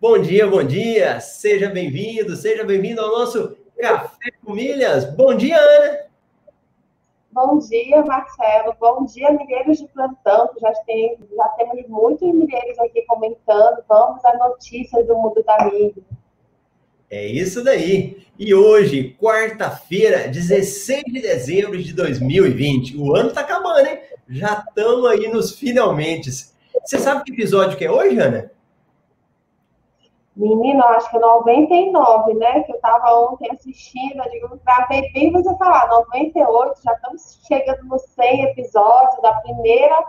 Bom 0.00 0.16
dia, 0.16 0.46
bom 0.46 0.62
dia. 0.62 1.18
Seja 1.18 1.68
bem-vindo, 1.70 2.36
seja 2.36 2.62
bem-vindo 2.62 3.00
ao 3.00 3.18
nosso 3.18 3.56
Café 3.76 4.30
com 4.44 4.52
Milhas. 4.52 5.04
Bom 5.16 5.34
dia, 5.34 5.58
Ana. 5.58 5.98
Bom 7.32 7.58
dia, 7.58 8.04
Marcelo. 8.04 8.76
Bom 8.78 9.04
dia, 9.06 9.32
milheiros 9.32 9.78
de 9.78 9.88
plantão. 9.88 10.50
Já, 10.60 10.72
tem, 10.86 11.18
já 11.36 11.48
temos 11.48 11.88
muitos 11.88 12.32
milheiros 12.32 12.78
aqui 12.78 13.02
comentando. 13.08 13.82
Vamos 13.88 14.24
às 14.24 14.38
notícias 14.38 15.04
do 15.04 15.16
mundo 15.16 15.42
da 15.42 15.64
mídia. 15.64 16.04
É 17.10 17.26
isso 17.26 17.64
daí. 17.64 18.24
E 18.38 18.54
hoje, 18.54 19.16
quarta-feira, 19.20 20.28
16 20.28 21.02
de 21.08 21.20
dezembro 21.20 21.76
de 21.76 21.92
2020. 21.92 22.96
O 22.98 23.16
ano 23.16 23.32
tá 23.32 23.40
acabando, 23.40 23.88
hein? 23.88 23.98
Já 24.28 24.64
estamos 24.64 25.04
aí 25.06 25.26
nos 25.26 25.58
finalmente. 25.58 26.30
Você 26.30 26.98
sabe 26.98 27.24
que 27.24 27.32
episódio 27.32 27.76
que 27.76 27.84
é 27.84 27.90
hoje, 27.90 28.16
Ana? 28.20 28.57
Menino, 30.38 30.84
acho 30.84 31.10
que 31.10 31.16
é 31.16 31.20
99, 31.20 32.34
né? 32.34 32.60
Que 32.62 32.70
eu 32.70 32.76
estava 32.76 33.12
ontem 33.28 33.50
assistindo, 33.50 34.22
eu 34.22 34.30
digo, 34.30 34.60
gravei 34.64 35.10
bem 35.10 35.32
você 35.32 35.52
falar, 35.56 35.88
98, 35.88 36.80
já 36.84 36.92
estamos 36.92 37.40
chegando 37.44 37.84
nos 37.86 38.02
100 38.02 38.44
episódios, 38.44 39.20
da 39.20 39.32
primeira, 39.40 40.04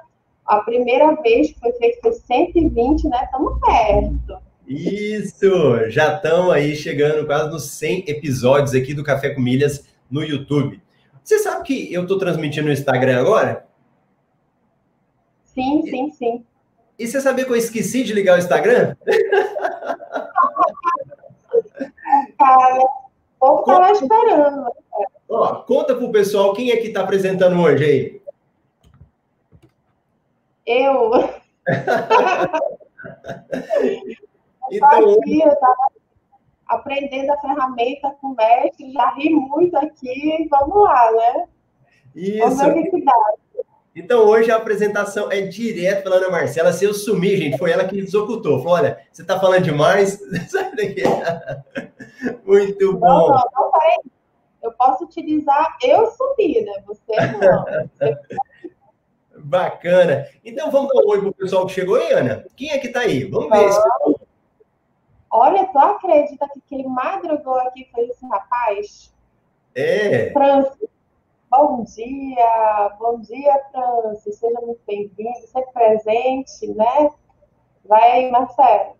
a 0.45 0.59
primeira 0.59 1.15
vez 1.23 1.51
que 1.51 1.59
foi 1.59 1.71
feito 1.73 1.99
foi 2.01 2.13
120, 2.13 3.07
né? 3.07 3.23
Estamos 3.23 3.59
perto. 3.59 4.39
Isso! 4.67 5.89
Já 5.89 6.17
estamos 6.17 6.53
aí 6.53 6.75
chegando 6.75 7.25
quase 7.25 7.49
nos 7.49 7.71
100 7.71 8.03
episódios 8.07 8.75
aqui 8.75 8.93
do 8.93 9.03
Café 9.03 9.31
com 9.31 9.41
Milhas 9.41 9.83
no 10.11 10.23
YouTube. 10.23 10.79
Você 11.23 11.39
sabe 11.39 11.63
que 11.63 11.91
eu 11.91 12.03
estou 12.03 12.19
transmitindo 12.19 12.67
no 12.67 12.73
Instagram 12.73 13.19
agora? 13.19 13.65
Sim, 15.43 15.81
sim, 15.89 16.11
sim. 16.11 16.45
E 16.99 17.07
você 17.07 17.19
sabia 17.19 17.45
que 17.45 17.51
eu 17.51 17.55
esqueci 17.55 18.03
de 18.03 18.13
ligar 18.13 18.35
o 18.35 18.39
Instagram? 18.39 18.95
Cara, 22.39 22.79
ou 23.39 23.59
estava 23.59 23.91
esperando. 23.91 24.65
Ó, 25.29 25.55
conta 25.63 25.95
pro 25.95 26.11
pessoal 26.11 26.53
quem 26.53 26.71
é 26.71 26.77
que 26.77 26.87
está 26.87 27.01
apresentando 27.01 27.61
hoje 27.61 27.83
aí. 27.83 28.19
Eu. 30.65 31.11
então, 34.71 35.13
aqui, 35.13 35.41
eu 35.41 35.51
estava 35.51 35.75
aprendendo 36.67 37.31
a 37.31 37.41
ferramenta 37.41 38.15
com 38.21 38.27
o 38.27 38.35
mestre, 38.35 38.93
já 38.93 39.09
ri 39.15 39.31
muito 39.31 39.75
aqui, 39.77 40.47
vamos 40.49 40.83
lá, 40.83 41.11
né? 41.11 41.47
Isso. 42.15 42.39
Vamos 42.39 42.59
ver 42.59 42.69
o 42.69 42.73
que, 42.83 42.91
que 42.91 43.03
dá. 43.03 43.11
Então, 43.95 44.25
hoje 44.25 44.51
a 44.51 44.55
apresentação 44.55 45.31
é 45.31 45.41
direto 45.41 46.03
pela 46.03 46.17
Ana 46.17 46.29
Marcela. 46.29 46.71
Se 46.71 46.85
eu 46.85 46.93
sumir, 46.93 47.37
gente, 47.37 47.57
foi 47.57 47.71
ela 47.71 47.85
que 47.85 47.99
desocultou. 48.01 48.59
Falou: 48.59 48.75
olha, 48.75 48.99
você 49.11 49.23
está 49.23 49.39
falando 49.39 49.63
demais. 49.63 50.19
Sai 50.47 50.75
daqui. 50.75 51.01
Muito 52.45 52.97
bom. 52.97 53.07
Não, 53.07 53.27
não, 53.27 53.43
não 53.53 53.71
vai. 53.71 53.95
Eu 54.61 54.71
posso 54.73 55.05
utilizar 55.05 55.77
eu 55.81 56.07
sumir, 56.11 56.65
né? 56.65 56.83
Você 56.85 57.15
não. 57.37 57.65
Bacana. 59.41 60.27
Então, 60.43 60.69
vamos 60.69 60.93
dar 60.93 61.01
um 61.01 61.09
oi 61.09 61.21
pro 61.21 61.33
pessoal 61.33 61.65
que 61.65 61.73
chegou 61.73 61.95
aí, 61.95 62.11
Ana. 62.11 62.45
Quem 62.55 62.71
é 62.71 62.77
que 62.77 62.89
tá 62.89 63.01
aí? 63.01 63.23
Vamos 63.23 63.49
ver. 63.49 63.71
Se... 63.71 63.79
Olha, 65.31 65.65
tu 65.67 65.79
acredita 65.79 66.47
que 66.49 66.61
quem 66.67 66.87
madrugou 66.87 67.55
aqui 67.55 67.87
foi 67.93 68.05
esse 68.05 68.25
rapaz? 68.27 69.13
É. 69.73 70.31
Francis. 70.31 70.89
Bom 71.49 71.83
dia, 71.83 72.95
bom 72.99 73.19
dia, 73.21 73.61
Francis. 73.71 74.35
Seja 74.35 74.59
muito 74.61 74.81
bem-vindo, 74.85 75.47
sempre 75.47 75.71
presente, 75.71 76.67
né? 76.75 77.11
Vai 77.85 78.11
aí, 78.11 78.31
Marcelo. 78.31 78.98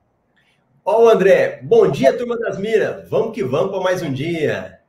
Ó, 0.85 1.03
o 1.03 1.09
André. 1.09 1.59
Bom 1.63 1.89
dia, 1.89 2.17
turma 2.17 2.37
das 2.37 2.57
Miras. 2.57 3.09
Vamos 3.09 3.33
que 3.33 3.43
vamos 3.43 3.71
para 3.71 3.81
mais 3.81 4.01
um 4.01 4.11
dia. 4.11 4.79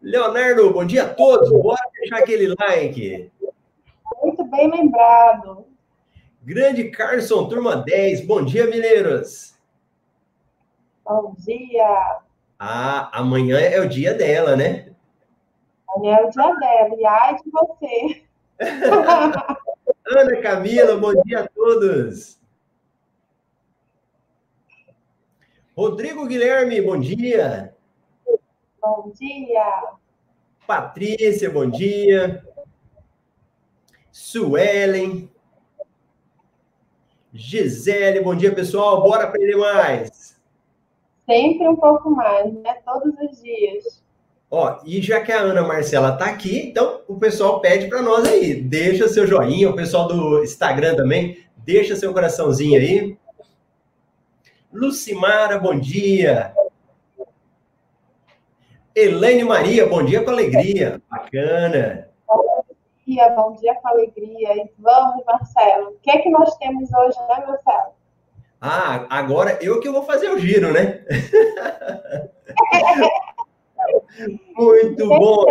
Leonardo, 0.00 0.72
bom 0.72 0.84
dia 0.84 1.04
a 1.04 1.14
todos. 1.14 1.50
Bora 1.50 1.80
deixar 1.98 2.18
aquele 2.18 2.54
like. 2.54 3.30
Muito 4.22 4.44
bem 4.44 4.70
lembrado. 4.70 5.66
Grande 6.42 6.90
Carson, 6.90 7.48
turma 7.48 7.76
10. 7.76 8.24
Bom 8.26 8.44
dia, 8.44 8.66
mineiros. 8.66 9.54
Bom 11.04 11.34
dia. 11.38 12.20
Ah, 12.58 13.10
amanhã 13.12 13.58
é 13.58 13.80
o 13.80 13.88
dia 13.88 14.14
dela, 14.14 14.54
né? 14.56 14.92
Amanhã 15.88 16.18
é 16.18 16.24
o 16.24 16.30
dia 16.30 16.54
dela. 16.54 16.96
E 16.96 17.06
ai 17.06 17.36
de 17.36 17.50
você. 17.50 18.22
Ana 20.08 20.40
Camila, 20.40 20.96
bom 20.96 21.12
dia 21.24 21.40
a 21.40 21.48
todos. 21.48 22.38
Rodrigo 25.76 26.24
Guilherme, 26.26 26.80
bom 26.80 26.98
dia. 26.98 27.74
Bom 28.80 29.12
dia. 29.14 29.82
Patrícia, 30.66 31.50
bom 31.50 31.68
dia. 31.68 32.42
Suelen. 34.10 35.30
Gisele, 37.30 38.20
bom 38.20 38.34
dia, 38.34 38.54
pessoal. 38.54 39.02
Bora 39.02 39.24
aprender 39.24 39.56
mais. 39.56 40.40
Sempre 41.26 41.68
um 41.68 41.76
pouco 41.76 42.10
mais, 42.10 42.50
né? 42.54 42.78
Todos 42.82 43.12
os 43.20 43.42
dias. 43.42 44.02
Ó, 44.50 44.80
e 44.82 45.02
já 45.02 45.20
que 45.20 45.30
a 45.30 45.42
Ana 45.42 45.62
Marcela 45.62 46.16
tá 46.16 46.24
aqui, 46.24 46.70
então 46.70 47.02
o 47.06 47.18
pessoal 47.18 47.60
pede 47.60 47.86
para 47.88 48.00
nós 48.00 48.26
aí. 48.26 48.54
Deixa 48.54 49.08
seu 49.08 49.26
joinha, 49.26 49.68
o 49.68 49.76
pessoal 49.76 50.08
do 50.08 50.42
Instagram 50.42 50.96
também, 50.96 51.44
deixa 51.58 51.94
seu 51.94 52.14
coraçãozinho 52.14 52.80
aí. 52.80 53.18
Lucimara, 54.72 55.58
bom 55.58 55.78
dia. 55.78 56.54
Elaine 58.94 59.44
Maria, 59.44 59.86
bom 59.86 60.04
dia 60.04 60.22
com 60.22 60.30
alegria. 60.30 61.00
Bacana. 61.10 62.08
Bom 62.26 62.64
dia, 63.06 63.28
bom 63.30 63.54
dia 63.56 63.74
com 63.74 63.88
alegria. 63.88 64.56
E 64.56 64.70
vamos, 64.78 65.24
Marcelo. 65.24 65.90
O 65.90 65.98
que 66.00 66.10
é 66.10 66.18
que 66.18 66.30
nós 66.30 66.56
temos 66.56 66.92
hoje, 66.92 67.18
né, 67.28 67.44
Marcelo? 67.46 67.94
Ah, 68.60 69.06
agora 69.10 69.58
eu 69.62 69.80
que 69.80 69.90
vou 69.90 70.04
fazer 70.04 70.30
o 70.30 70.38
giro, 70.38 70.72
né? 70.72 71.04
Muito 74.56 75.08
bom. 75.08 75.44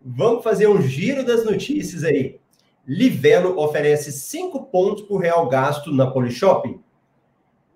Vamos 0.00 0.44
fazer 0.44 0.68
um 0.68 0.80
giro 0.80 1.24
das 1.24 1.44
notícias 1.44 2.04
aí. 2.04 2.38
Livelo 2.86 3.58
oferece 3.58 4.12
5 4.12 4.66
pontos 4.66 5.02
por 5.02 5.18
real 5.18 5.48
gasto 5.48 5.90
na 5.90 6.10
Polishop. 6.10 6.78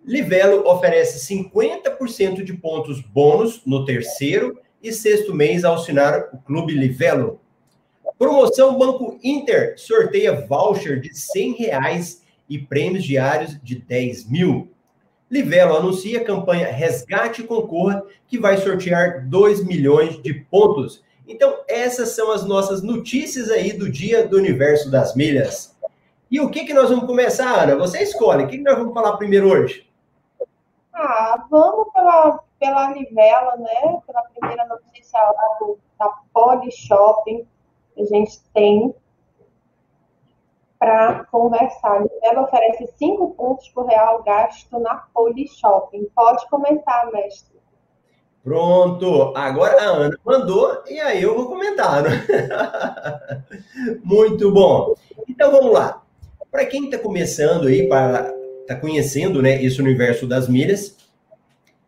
Livelo 0.08 0.66
oferece 0.66 1.34
50% 1.34 2.42
de 2.42 2.54
pontos 2.54 2.98
bônus 3.02 3.60
no 3.66 3.84
terceiro 3.84 4.58
e 4.82 4.90
sexto 4.90 5.34
mês 5.34 5.66
ao 5.66 5.74
assinar 5.74 6.30
o 6.32 6.38
Clube 6.38 6.72
Livelo. 6.72 7.42
Promoção 8.18 8.78
Banco 8.78 9.18
Inter 9.22 9.74
sorteia 9.76 10.46
voucher 10.46 10.98
de 10.98 11.14
100 11.14 11.56
reais 11.56 12.22
e 12.48 12.58
prêmios 12.58 13.04
diários 13.04 13.60
de 13.62 13.74
10 13.74 14.30
mil. 14.30 14.70
Livelo 15.30 15.76
anuncia 15.76 16.22
a 16.22 16.24
campanha 16.24 16.72
Resgate 16.72 17.42
Concorra, 17.42 18.02
que 18.26 18.38
vai 18.38 18.56
sortear 18.56 19.28
2 19.28 19.62
milhões 19.62 20.18
de 20.22 20.32
pontos. 20.32 21.04
Então, 21.28 21.54
essas 21.68 22.08
são 22.12 22.32
as 22.32 22.46
nossas 22.46 22.80
notícias 22.80 23.50
aí 23.50 23.74
do 23.74 23.90
dia 23.90 24.26
do 24.26 24.38
universo 24.38 24.90
das 24.90 25.14
milhas. 25.14 25.76
E 26.30 26.40
o 26.40 26.48
que, 26.48 26.64
que 26.64 26.72
nós 26.72 26.88
vamos 26.88 27.04
começar, 27.04 27.62
Ana? 27.62 27.76
Você 27.76 28.02
escolhe. 28.02 28.44
O 28.44 28.48
que, 28.48 28.56
que 28.56 28.64
nós 28.64 28.78
vamos 28.78 28.94
falar 28.94 29.18
primeiro 29.18 29.50
hoje? 29.50 29.86
Ah, 31.00 31.46
vamos 31.48 31.92
pela, 31.92 32.40
pela 32.58 32.90
Livelo, 32.90 33.58
né? 33.58 34.00
Pela 34.04 34.22
primeira 34.34 34.66
notícia 34.66 35.20
lá 35.20 35.56
do, 35.60 35.78
da 35.96 36.08
Poli 36.34 36.72
Shopping. 36.72 37.46
A 37.96 38.04
gente 38.04 38.40
tem 38.52 38.92
para 40.76 41.24
conversar. 41.26 42.04
Ela 42.20 42.42
oferece 42.42 42.88
cinco 42.96 43.32
pontos 43.34 43.68
por 43.68 43.86
real 43.86 44.24
gasto 44.24 44.76
na 44.80 45.04
Shopping. 45.60 46.04
Pode 46.16 46.48
comentar, 46.48 47.08
mestre. 47.12 47.56
Pronto, 48.42 49.34
agora 49.36 49.80
a 49.80 49.84
Ana 49.84 50.18
mandou 50.24 50.82
e 50.88 50.98
aí 50.98 51.22
eu 51.22 51.36
vou 51.36 51.46
comentar. 51.46 52.02
Né? 52.02 52.26
Muito 54.02 54.50
bom. 54.50 54.94
Então 55.28 55.52
vamos 55.52 55.72
lá. 55.72 56.02
Para 56.50 56.66
quem 56.66 56.86
está 56.86 56.98
começando 56.98 57.68
aí, 57.68 57.88
para 57.88 58.37
está 58.68 58.76
conhecendo 58.76 59.40
né, 59.40 59.64
esse 59.64 59.80
universo 59.80 60.26
das 60.26 60.46
milhas, 60.46 60.94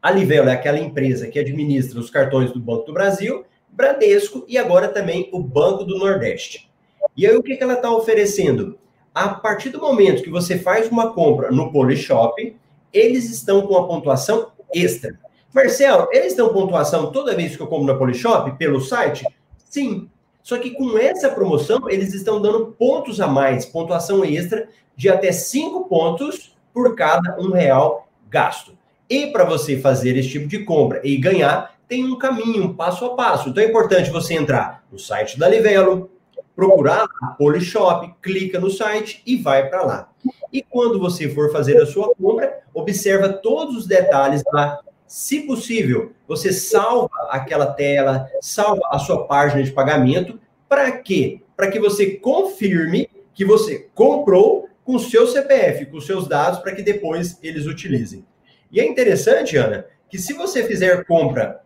a 0.01 0.11
Livelo 0.11 0.49
é 0.49 0.55
aquela 0.55 0.79
empresa 0.79 1.29
que 1.29 1.39
administra 1.39 2.01
os 2.01 2.09
cartões 2.09 2.51
do 2.53 2.59
Banco 2.59 2.87
do 2.87 2.95
Brasil, 2.95 3.45
Bradesco 3.69 4.47
e 4.49 4.57
agora 4.57 4.89
também 4.89 5.29
o 5.31 5.41
Banco 5.41 5.85
do 5.85 5.99
Nordeste. 5.99 6.71
E 7.15 7.27
aí 7.27 7.37
o 7.37 7.43
que, 7.43 7.55
que 7.55 7.63
ela 7.63 7.75
está 7.75 7.91
oferecendo? 7.91 8.79
A 9.15 9.29
partir 9.29 9.69
do 9.69 9.79
momento 9.79 10.23
que 10.23 10.31
você 10.31 10.59
faz 10.59 10.89
uma 10.89 11.13
compra 11.13 11.51
no 11.51 11.71
Polishop, 11.71 12.57
eles 12.91 13.31
estão 13.31 13.67
com 13.67 13.77
a 13.77 13.87
pontuação 13.87 14.53
extra. 14.75 15.19
Marcelo, 15.53 16.09
eles 16.13 16.35
dão 16.35 16.51
pontuação 16.51 17.13
toda 17.13 17.37
vez 17.37 17.57
que 17.57 17.63
eu 17.63 17.67
compro 17.67 17.93
na 17.93 17.99
Polishop 17.99 18.57
pelo 18.57 18.81
site? 18.81 19.27
Sim. 19.59 20.09
Só 20.43 20.57
que 20.57 20.71
com 20.71 20.97
essa 20.97 21.29
promoção, 21.29 21.91
eles 21.91 22.15
estão 22.15 22.41
dando 22.41 22.75
pontos 22.79 23.21
a 23.21 23.27
mais, 23.27 23.67
pontuação 23.67 24.25
extra 24.25 24.67
de 24.97 25.11
até 25.11 25.31
5 25.31 25.85
pontos 25.85 26.50
por 26.73 26.95
cada 26.95 27.39
um 27.39 27.51
real 27.51 28.09
gasto. 28.29 28.77
E 29.09 29.27
para 29.27 29.45
você 29.45 29.79
fazer 29.79 30.17
esse 30.17 30.29
tipo 30.29 30.47
de 30.47 30.65
compra 30.65 31.01
e 31.03 31.17
ganhar, 31.17 31.75
tem 31.89 32.05
um 32.05 32.17
caminho, 32.17 32.65
um 32.65 32.75
passo 32.75 33.05
a 33.05 33.17
passo. 33.17 33.49
Então 33.49 33.63
é 33.63 33.67
importante 33.67 34.11
você 34.11 34.35
entrar 34.35 34.85
no 34.93 34.99
site 34.99 35.37
da 35.37 35.49
Livelo, 35.49 36.09
procurar 36.55 37.07
a 37.23 37.27
Polishop, 37.29 38.15
clica 38.23 38.61
no 38.61 38.71
site 38.71 39.23
e 39.27 39.37
vai 39.37 39.69
para 39.69 39.83
lá. 39.83 40.09
E 40.53 40.63
quando 40.63 41.01
você 41.01 41.29
for 41.29 41.51
fazer 41.51 41.77
a 41.81 41.87
sua 41.87 42.15
compra, 42.15 42.61
observa 42.73 43.29
todos 43.29 43.77
os 43.77 43.87
detalhes 43.87 44.43
lá. 44.53 44.79
Se 45.07 45.41
possível, 45.41 46.13
você 46.29 46.53
salva 46.53 47.11
aquela 47.31 47.67
tela, 47.67 48.29
salva 48.41 48.83
a 48.93 48.99
sua 49.01 49.27
página 49.27 49.63
de 49.63 49.73
pagamento. 49.73 50.39
Para 50.69 50.93
quê? 50.93 51.41
Para 51.57 51.69
que 51.69 51.81
você 51.81 52.15
confirme 52.17 53.09
que 53.35 53.45
você 53.45 53.89
comprou 53.95 54.69
com 54.91 54.97
o 54.97 54.99
seu 54.99 55.25
CPF, 55.29 55.87
com 55.87 55.99
os 55.99 56.07
seus 56.07 56.27
dados, 56.27 56.59
para 56.59 56.75
que 56.75 56.83
depois 56.83 57.39
eles 57.45 57.67
utilizem. 57.67 58.27
E 58.73 58.81
é 58.81 58.85
interessante, 58.85 59.57
Ana, 59.57 59.87
que 60.09 60.19
se 60.19 60.33
você 60.33 60.65
fizer 60.65 61.05
compra 61.05 61.61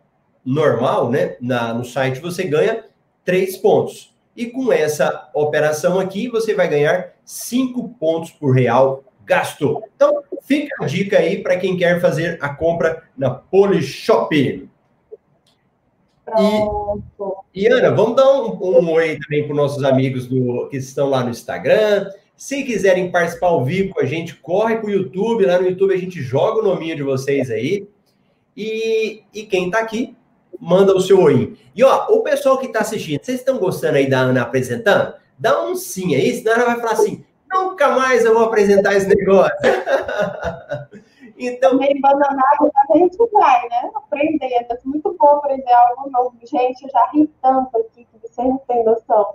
normal, 0.45 1.09
né, 1.09 1.35
na, 1.41 1.73
no 1.73 1.83
site, 1.83 2.19
você 2.19 2.43
ganha 2.43 2.85
três 3.23 3.57
pontos. 3.57 4.15
E 4.35 4.45
com 4.45 4.71
essa 4.71 5.27
operação 5.33 5.99
aqui, 5.99 6.29
você 6.29 6.53
vai 6.53 6.67
ganhar 6.67 7.15
cinco 7.25 7.89
pontos 7.99 8.29
por 8.29 8.51
real 8.51 9.03
gasto. 9.25 9.81
Então, 9.95 10.21
fica 10.43 10.83
a 10.83 10.85
dica 10.85 11.17
aí 11.17 11.41
para 11.41 11.57
quem 11.57 11.75
quer 11.75 11.99
fazer 11.99 12.37
a 12.39 12.49
compra 12.49 13.05
na 13.17 13.31
Polishop. 13.31 14.35
E, 14.35 14.69
e 17.55 17.67
Ana, 17.67 17.89
vamos 17.89 18.15
dar 18.17 18.31
um, 18.39 18.81
um 18.81 18.91
oi 18.91 19.17
também 19.17 19.45
para 19.45 19.51
os 19.51 19.57
nossos 19.57 19.83
amigos 19.83 20.27
do, 20.27 20.67
que 20.69 20.77
estão 20.77 21.09
lá 21.09 21.23
no 21.23 21.31
Instagram. 21.31 22.11
Se 22.37 22.63
quiserem 22.63 23.11
participar 23.11 23.47
ao 23.47 23.63
vivo 23.63 23.93
com 23.93 24.01
a 24.01 24.05
gente, 24.05 24.35
corre 24.35 24.77
para 24.77 24.87
o 24.87 24.91
YouTube. 24.91 25.45
Lá 25.45 25.59
no 25.59 25.67
YouTube 25.67 25.93
a 25.93 25.97
gente 25.97 26.21
joga 26.21 26.59
o 26.59 26.63
nominho 26.63 26.95
de 26.95 27.03
vocês 27.03 27.49
aí. 27.49 27.87
E, 28.55 29.23
e 29.33 29.43
quem 29.43 29.67
está 29.67 29.79
aqui, 29.79 30.15
manda 30.59 30.95
o 30.95 30.99
seu 30.99 31.21
oi. 31.21 31.57
E 31.75 31.83
ó, 31.83 32.07
o 32.09 32.21
pessoal 32.21 32.57
que 32.57 32.67
está 32.67 32.79
assistindo, 32.79 33.23
vocês 33.23 33.39
estão 33.39 33.57
gostando 33.57 33.97
aí 33.97 34.09
da 34.09 34.19
Ana 34.19 34.41
apresentando? 34.41 35.13
Dá 35.37 35.63
um 35.63 35.75
sim 35.75 36.15
aí, 36.15 36.33
senão 36.33 36.53
ela 36.53 36.65
vai 36.65 36.75
falar 36.77 36.91
assim: 36.93 37.25
nunca 37.51 37.89
mais 37.89 38.23
eu 38.23 38.33
vou 38.33 38.45
apresentar 38.45 38.95
esse 38.95 39.07
negócio. 39.07 39.55
então. 41.37 41.77
Meio 41.77 41.99
bananado, 41.99 42.71
a 42.89 42.97
gente 42.97 43.17
vai, 43.31 43.69
né? 43.69 43.91
Aprendendo. 43.95 44.71
É 44.71 44.77
muito 44.85 45.15
bom 45.19 45.27
aprender 45.27 45.73
algo 45.73 46.09
novo. 46.09 46.37
Gente, 46.43 46.83
eu 46.83 46.89
já 46.89 47.09
ri 47.13 47.29
tanto 47.41 47.77
aqui 47.77 48.05
que 48.05 48.19
vocês 48.21 48.47
não 48.47 48.57
têm 48.59 48.83
noção. 48.83 49.34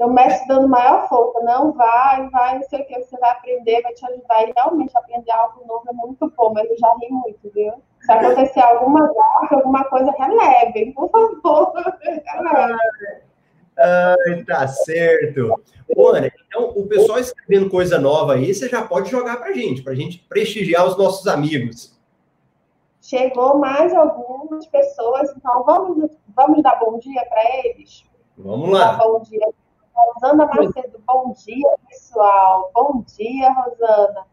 Então, 0.00 0.08
o 0.08 0.14
mestre 0.14 0.48
dando 0.48 0.66
maior 0.66 1.06
força, 1.10 1.40
não 1.40 1.72
vai, 1.72 2.26
vai, 2.30 2.54
não 2.54 2.62
sei 2.62 2.80
o 2.80 2.86
que, 2.86 3.00
você 3.00 3.18
vai 3.18 3.32
aprender, 3.32 3.82
vai 3.82 3.92
te 3.92 4.06
ajudar. 4.06 4.48
E 4.48 4.52
realmente 4.56 4.96
aprender 4.96 5.30
algo 5.30 5.62
novo 5.66 5.84
é 5.90 5.92
muito 5.92 6.32
bom, 6.34 6.54
mas 6.54 6.70
eu 6.70 6.78
já 6.78 6.88
ri 7.02 7.10
muito, 7.10 7.50
viu? 7.54 7.74
Se 8.00 8.10
acontecer 8.10 8.60
alguma 8.60 9.06
gafa, 9.12 9.56
alguma 9.56 9.84
coisa, 9.84 10.10
relevem, 10.12 10.94
por 10.94 11.10
favor. 11.10 11.74
Ai, 13.76 14.42
tá 14.46 14.66
certo. 14.68 15.62
Ana, 15.94 16.32
então, 16.48 16.70
o 16.70 16.86
pessoal 16.86 17.18
escrevendo 17.18 17.68
coisa 17.68 17.98
nova 17.98 18.36
aí, 18.36 18.54
você 18.54 18.70
já 18.70 18.80
pode 18.80 19.10
jogar 19.10 19.36
pra 19.36 19.52
gente, 19.52 19.82
pra 19.82 19.94
gente 19.94 20.20
prestigiar 20.30 20.86
os 20.86 20.96
nossos 20.96 21.26
amigos. 21.26 21.94
Chegou 23.02 23.58
mais 23.58 23.92
algumas 23.92 24.66
pessoas, 24.66 25.30
então 25.36 25.62
vamos, 25.62 26.10
vamos 26.34 26.62
dar 26.62 26.80
bom 26.80 26.98
dia 26.98 27.22
para 27.26 27.42
eles? 27.66 28.02
Vamos 28.38 28.70
lá. 28.70 28.94
Bom 28.94 29.20
dia 29.20 29.59
Rosana 30.00 30.46
Macedo, 30.46 30.98
bom 31.06 31.32
dia, 31.44 31.76
pessoal. 31.88 32.70
Bom 32.74 33.02
dia, 33.02 33.52
Rosana. 33.52 34.26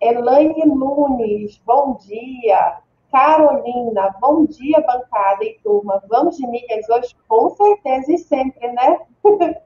Elaine 0.00 0.66
Nunes, 0.66 1.58
bom 1.64 1.96
dia. 1.96 2.80
Carolina, 3.10 4.14
bom 4.20 4.44
dia, 4.44 4.80
bancada 4.82 5.42
e 5.42 5.58
turma. 5.60 6.02
Vamos 6.08 6.36
de 6.36 6.46
milhas 6.46 6.88
hoje? 6.90 7.16
Com 7.26 7.48
certeza 7.50 8.12
e 8.12 8.18
sempre, 8.18 8.70
né? 8.70 9.00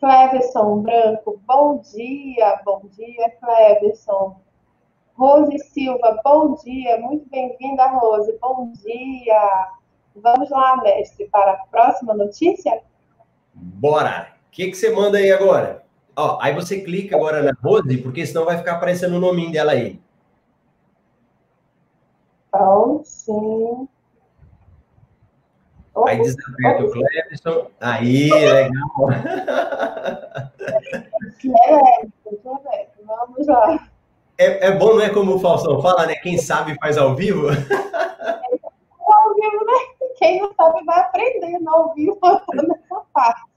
Cleverson 0.00 0.80
Branco, 0.80 1.40
bom 1.46 1.78
dia, 1.78 2.62
bom 2.64 2.80
dia, 2.90 3.30
Cleverson. 3.40 4.40
Rose 5.14 5.58
Silva, 5.58 6.20
bom 6.24 6.54
dia, 6.54 6.98
muito 6.98 7.28
bem-vinda, 7.28 7.86
Rose, 7.88 8.38
bom 8.40 8.72
dia. 8.72 9.68
Vamos 10.16 10.48
lá, 10.50 10.76
mestre, 10.78 11.28
para 11.28 11.52
a 11.52 11.66
próxima 11.66 12.14
notícia? 12.14 12.80
Bora! 13.60 14.32
O 14.46 14.50
que, 14.50 14.70
que 14.70 14.76
você 14.76 14.90
manda 14.90 15.18
aí 15.18 15.30
agora? 15.30 15.84
Ó, 16.16 16.38
aí 16.40 16.54
você 16.54 16.80
clica 16.80 17.16
agora 17.16 17.42
na 17.42 17.52
Rose, 17.62 17.96
porque 17.98 18.26
senão 18.26 18.44
vai 18.44 18.58
ficar 18.58 18.72
aparecendo 18.72 19.16
o 19.16 19.20
nominho 19.20 19.52
dela 19.52 19.72
aí. 19.72 20.00
Então, 22.48 23.02
sim. 23.04 23.88
Aí 26.06 26.18
desaperta 26.18 26.84
o 26.84 26.90
Clebson. 26.90 27.70
Aí, 27.80 28.30
legal. 28.30 28.88
Clebson, 31.40 32.60
vamos 33.06 33.46
lá. 33.46 33.88
É, 34.36 34.68
é 34.68 34.72
bom, 34.72 34.94
não 34.94 35.02
é 35.02 35.10
como 35.10 35.34
o 35.34 35.40
Faustão 35.40 35.82
fala, 35.82 36.06
né? 36.06 36.14
Quem 36.16 36.38
sabe 36.38 36.76
faz 36.80 36.96
ao 36.96 37.14
vivo. 37.16 37.48
ao 37.48 37.54
vivo, 39.34 39.64
né? 39.64 39.97
Quem 40.18 40.40
não 40.40 40.52
sabe 40.54 40.84
vai 40.84 41.00
aprendendo 41.00 41.68
ao 41.68 41.94
vivo 41.94 42.18
nessa 42.54 43.02
parte. 43.12 43.48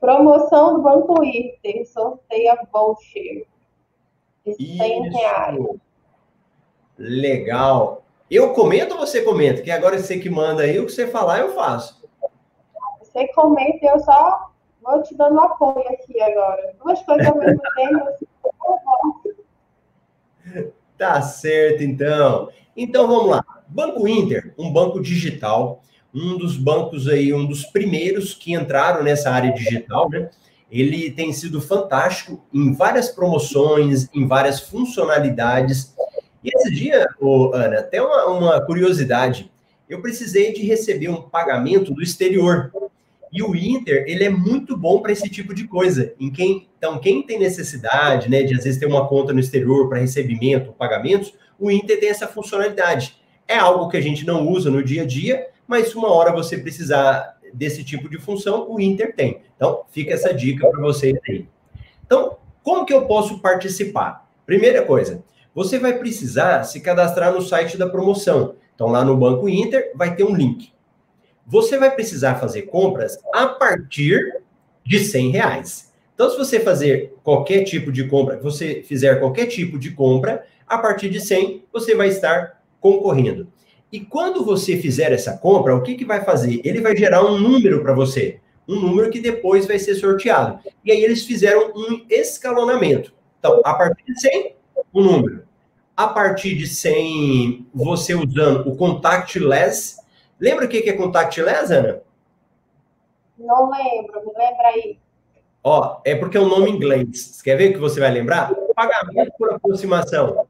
Promoção 0.00 0.74
do 0.74 0.82
Banco 0.82 1.22
Inter, 1.22 1.86
sorteia 1.86 2.58
voucher 2.72 3.46
de 4.44 4.54
100 4.54 5.06
Isso. 5.08 5.18
reais. 5.18 5.58
Legal. 6.98 8.04
Eu 8.30 8.52
comento 8.52 8.94
ou 8.94 9.00
você 9.00 9.22
comenta? 9.22 9.62
Que 9.62 9.70
agora 9.70 9.98
você 9.98 10.18
que 10.18 10.30
manda 10.30 10.62
aí, 10.62 10.78
o 10.78 10.86
que 10.86 10.92
você 10.92 11.06
falar 11.06 11.40
eu 11.40 11.54
faço. 11.54 12.02
Você 13.00 13.28
comenta 13.28 13.86
eu 13.86 14.00
só 14.00 14.50
vou 14.82 15.02
te 15.02 15.14
dando 15.14 15.40
apoio 15.40 15.86
aqui 15.88 16.20
agora. 16.20 16.74
Duas 16.82 17.02
coisas 17.02 17.26
ao 17.26 17.36
mesmo 17.38 17.62
tempo. 17.74 18.00
Tá 20.98 21.22
certo, 21.22 21.82
então. 21.82 22.50
Então 22.76 23.06
vamos 23.06 23.30
lá. 23.30 23.53
Banco 23.74 24.06
Inter, 24.06 24.54
um 24.56 24.72
banco 24.72 25.02
digital 25.02 25.82
um 26.14 26.38
dos 26.38 26.56
bancos 26.56 27.08
aí, 27.08 27.34
um 27.34 27.44
dos 27.44 27.64
primeiros 27.64 28.32
que 28.32 28.54
entraram 28.54 29.02
nessa 29.02 29.30
área 29.30 29.52
digital, 29.52 30.08
né? 30.08 30.30
Ele 30.70 31.10
tem 31.10 31.32
sido 31.32 31.60
fantástico 31.60 32.44
em 32.52 32.72
várias 32.72 33.08
promoções, 33.08 34.08
em 34.14 34.26
várias 34.26 34.60
funcionalidades. 34.60 35.94
E 36.42 36.50
esse 36.54 36.70
dia, 36.72 37.06
oh, 37.20 37.50
Ana, 37.52 37.80
até 37.80 38.00
uma, 38.00 38.26
uma 38.26 38.60
curiosidade. 38.60 39.50
Eu 39.88 40.00
precisei 40.00 40.52
de 40.52 40.62
receber 40.62 41.08
um 41.08 41.22
pagamento 41.22 41.92
do 41.92 42.02
exterior. 42.02 42.72
E 43.32 43.42
o 43.42 43.54
Inter, 43.54 44.04
ele 44.06 44.24
é 44.24 44.30
muito 44.30 44.76
bom 44.76 45.00
para 45.00 45.12
esse 45.12 45.28
tipo 45.28 45.54
de 45.54 45.66
coisa. 45.66 46.12
Em 46.18 46.30
quem, 46.30 46.68
então, 46.78 46.98
quem 46.98 47.22
tem 47.22 47.38
necessidade, 47.38 48.30
né, 48.30 48.42
de 48.42 48.54
às 48.54 48.64
vezes 48.64 48.80
ter 48.80 48.86
uma 48.86 49.06
conta 49.06 49.32
no 49.32 49.40
exterior 49.40 49.88
para 49.88 49.98
recebimento, 49.98 50.72
pagamentos, 50.72 51.34
o 51.58 51.70
Inter 51.70 52.00
tem 52.00 52.08
essa 52.08 52.26
funcionalidade. 52.26 53.16
É 53.46 53.56
algo 53.56 53.88
que 53.88 53.96
a 53.96 54.00
gente 54.00 54.26
não 54.26 54.48
usa 54.48 54.70
no 54.70 54.82
dia 54.82 55.02
a 55.02 55.06
dia, 55.06 55.48
mas 55.66 55.88
se 55.88 55.96
uma 55.96 56.10
hora 56.10 56.32
você 56.32 56.58
precisar 56.58 57.38
desse 57.52 57.84
tipo 57.84 58.08
de 58.08 58.18
função, 58.18 58.66
o 58.70 58.80
Inter 58.80 59.14
tem. 59.14 59.42
Então, 59.56 59.82
fica 59.90 60.12
essa 60.12 60.32
dica 60.34 60.68
para 60.68 60.80
vocês 60.80 61.16
aí. 61.28 61.46
Então, 62.04 62.36
como 62.62 62.84
que 62.84 62.92
eu 62.92 63.06
posso 63.06 63.38
participar? 63.40 64.28
Primeira 64.44 64.82
coisa, 64.82 65.22
você 65.54 65.78
vai 65.78 65.98
precisar 65.98 66.64
se 66.64 66.80
cadastrar 66.80 67.32
no 67.32 67.40
site 67.40 67.76
da 67.76 67.88
promoção. 67.88 68.56
Então, 68.74 68.88
lá 68.88 69.04
no 69.04 69.16
Banco 69.16 69.48
Inter 69.48 69.92
vai 69.94 70.16
ter 70.16 70.24
um 70.24 70.34
link. 70.34 70.72
Você 71.46 71.78
vai 71.78 71.94
precisar 71.94 72.36
fazer 72.36 72.62
compras 72.62 73.18
a 73.32 73.46
partir 73.46 74.42
de 74.84 74.98
100 74.98 75.30
reais. 75.30 75.92
Então, 76.14 76.30
se 76.30 76.36
você 76.36 76.60
fazer 76.60 77.14
qualquer 77.22 77.64
tipo 77.64 77.92
de 77.92 78.08
compra, 78.08 78.38
você 78.38 78.82
fizer 78.82 79.18
qualquer 79.20 79.46
tipo 79.46 79.78
de 79.78 79.90
compra, 79.90 80.44
a 80.66 80.78
partir 80.78 81.10
de 81.10 81.20
100, 81.20 81.64
você 81.72 81.94
vai 81.94 82.08
estar 82.08 82.62
concorrendo. 82.84 83.48
E 83.90 83.98
quando 83.98 84.44
você 84.44 84.76
fizer 84.76 85.10
essa 85.10 85.38
compra, 85.38 85.74
o 85.74 85.82
que, 85.82 85.94
que 85.94 86.04
vai 86.04 86.22
fazer? 86.22 86.60
Ele 86.62 86.82
vai 86.82 86.94
gerar 86.94 87.24
um 87.24 87.38
número 87.38 87.82
para 87.82 87.94
você, 87.94 88.40
um 88.68 88.74
número 88.78 89.10
que 89.10 89.20
depois 89.20 89.66
vai 89.66 89.78
ser 89.78 89.94
sorteado. 89.94 90.58
E 90.84 90.92
aí 90.92 91.02
eles 91.02 91.24
fizeram 91.24 91.72
um 91.74 92.04
escalonamento. 92.10 93.14
Então, 93.38 93.62
a 93.64 93.72
partir 93.72 94.04
de 94.04 94.20
100, 94.20 94.56
um 94.92 95.02
número. 95.02 95.44
A 95.96 96.08
partir 96.08 96.56
de 96.56 96.66
100, 96.66 97.66
você 97.72 98.14
usando 98.14 98.68
o 98.68 98.76
contactless. 98.76 99.96
Lembra 100.38 100.66
o 100.66 100.68
que 100.68 100.90
é 100.90 100.92
contactless, 100.92 101.72
Ana? 101.72 102.02
Não 103.38 103.70
lembro, 103.70 104.20
me 104.26 104.32
lembra 104.36 104.68
aí. 104.68 104.98
Ó, 105.62 106.00
é 106.04 106.14
porque 106.14 106.36
é 106.36 106.40
um 106.40 106.48
nome 106.48 106.70
em 106.70 106.74
inglês. 106.74 107.40
Quer 107.40 107.56
ver 107.56 107.70
o 107.70 107.72
que 107.74 107.78
você 107.78 107.98
vai 107.98 108.10
lembrar? 108.10 108.52
Pagamento 108.74 109.32
por 109.38 109.54
aproximação. 109.54 110.46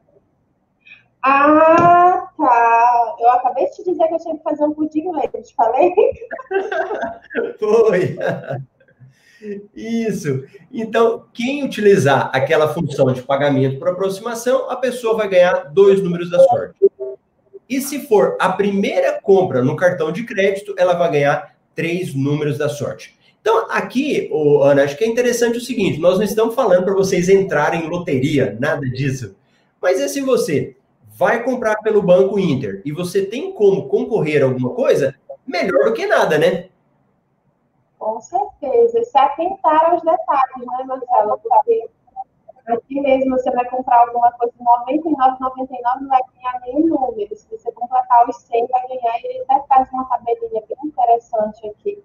Ah, 1.26 2.28
tá. 2.36 3.16
Eu 3.18 3.30
acabei 3.30 3.64
de 3.64 3.76
te 3.76 3.84
dizer 3.84 4.06
que 4.08 4.14
eu 4.14 4.18
tinha 4.18 4.36
que 4.36 4.42
fazer 4.42 4.62
um 4.62 4.74
pudim 4.74 5.10
leite, 5.10 5.54
falei? 5.56 5.90
Foi. 7.58 8.18
Isso. 9.74 10.44
Então, 10.70 11.24
quem 11.32 11.64
utilizar 11.64 12.30
aquela 12.30 12.74
função 12.74 13.10
de 13.10 13.22
pagamento 13.22 13.78
por 13.78 13.88
aproximação, 13.88 14.70
a 14.70 14.76
pessoa 14.76 15.16
vai 15.16 15.26
ganhar 15.26 15.72
dois 15.72 16.02
números 16.02 16.30
da 16.30 16.40
sorte. 16.40 16.76
E 17.70 17.80
se 17.80 18.06
for 18.06 18.36
a 18.38 18.52
primeira 18.52 19.18
compra 19.22 19.64
no 19.64 19.76
cartão 19.76 20.12
de 20.12 20.24
crédito, 20.24 20.74
ela 20.76 20.92
vai 20.92 21.10
ganhar 21.10 21.56
três 21.74 22.14
números 22.14 22.58
da 22.58 22.68
sorte. 22.68 23.18
Então, 23.40 23.66
aqui, 23.70 24.30
Ana, 24.62 24.84
acho 24.84 24.96
que 24.96 25.04
é 25.04 25.08
interessante 25.08 25.56
o 25.56 25.62
seguinte: 25.62 25.98
nós 25.98 26.18
não 26.18 26.24
estamos 26.24 26.54
falando 26.54 26.84
para 26.84 26.92
vocês 26.92 27.30
entrarem 27.30 27.86
em 27.86 27.88
loteria, 27.88 28.58
nada 28.60 28.86
disso. 28.86 29.34
Mas 29.80 30.00
é 30.00 30.08
se 30.08 30.20
você 30.20 30.76
vai 31.16 31.44
comprar 31.44 31.76
pelo 31.76 32.02
Banco 32.02 32.38
Inter 32.38 32.82
e 32.84 32.92
você 32.92 33.24
tem 33.24 33.52
como 33.52 33.88
concorrer 33.88 34.42
a 34.42 34.46
alguma 34.46 34.70
coisa, 34.70 35.14
melhor 35.46 35.84
do 35.84 35.94
que 35.94 36.06
nada, 36.06 36.38
né? 36.38 36.68
Com 37.98 38.20
certeza. 38.20 38.98
E 38.98 39.04
se 39.04 39.16
atentar 39.16 39.90
aos 39.90 40.02
detalhes, 40.02 40.66
né, 40.66 40.84
Marcela? 40.84 41.38
Porque 41.38 41.88
aqui 42.66 43.00
mesmo 43.00 43.30
você 43.30 43.50
vai 43.52 43.64
comprar 43.66 44.00
alguma 44.00 44.32
coisa 44.32 44.52
R$ 44.58 44.98
99,99 44.98 46.00
não 46.00 46.08
vai 46.08 46.20
ganhar 46.34 46.60
nenhum 46.60 46.88
número. 46.88 47.36
Se 47.36 47.48
você 47.48 47.70
completar 47.72 48.28
os 48.28 48.36
100, 48.36 48.66
vai 48.66 48.82
ganhar. 48.88 49.20
E 49.20 49.26
ele 49.26 49.44
até 49.48 49.66
faz 49.68 49.88
uma 49.92 50.04
tabelinha 50.06 50.62
bem 50.68 50.78
interessante 50.84 51.68
aqui. 51.68 52.02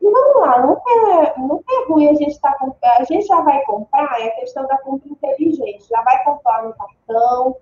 E 0.00 0.10
vamos 0.10 0.40
lá, 0.40 0.58
não 0.60 0.72
é, 0.74 1.38
não 1.38 1.62
é 1.68 1.88
ruim 1.88 2.08
a 2.08 2.14
gente 2.14 2.32
estar 2.32 2.52
tá, 2.52 2.96
A 2.98 3.04
gente 3.04 3.26
já 3.26 3.40
vai 3.40 3.62
comprar, 3.64 4.20
é 4.20 4.28
a 4.28 4.36
questão 4.36 4.66
da 4.66 4.78
compra 4.78 5.08
inteligente. 5.08 5.88
Já 5.88 6.02
vai 6.02 6.24
comprar 6.24 6.64
no 6.64 6.74
cartão, 6.74 7.56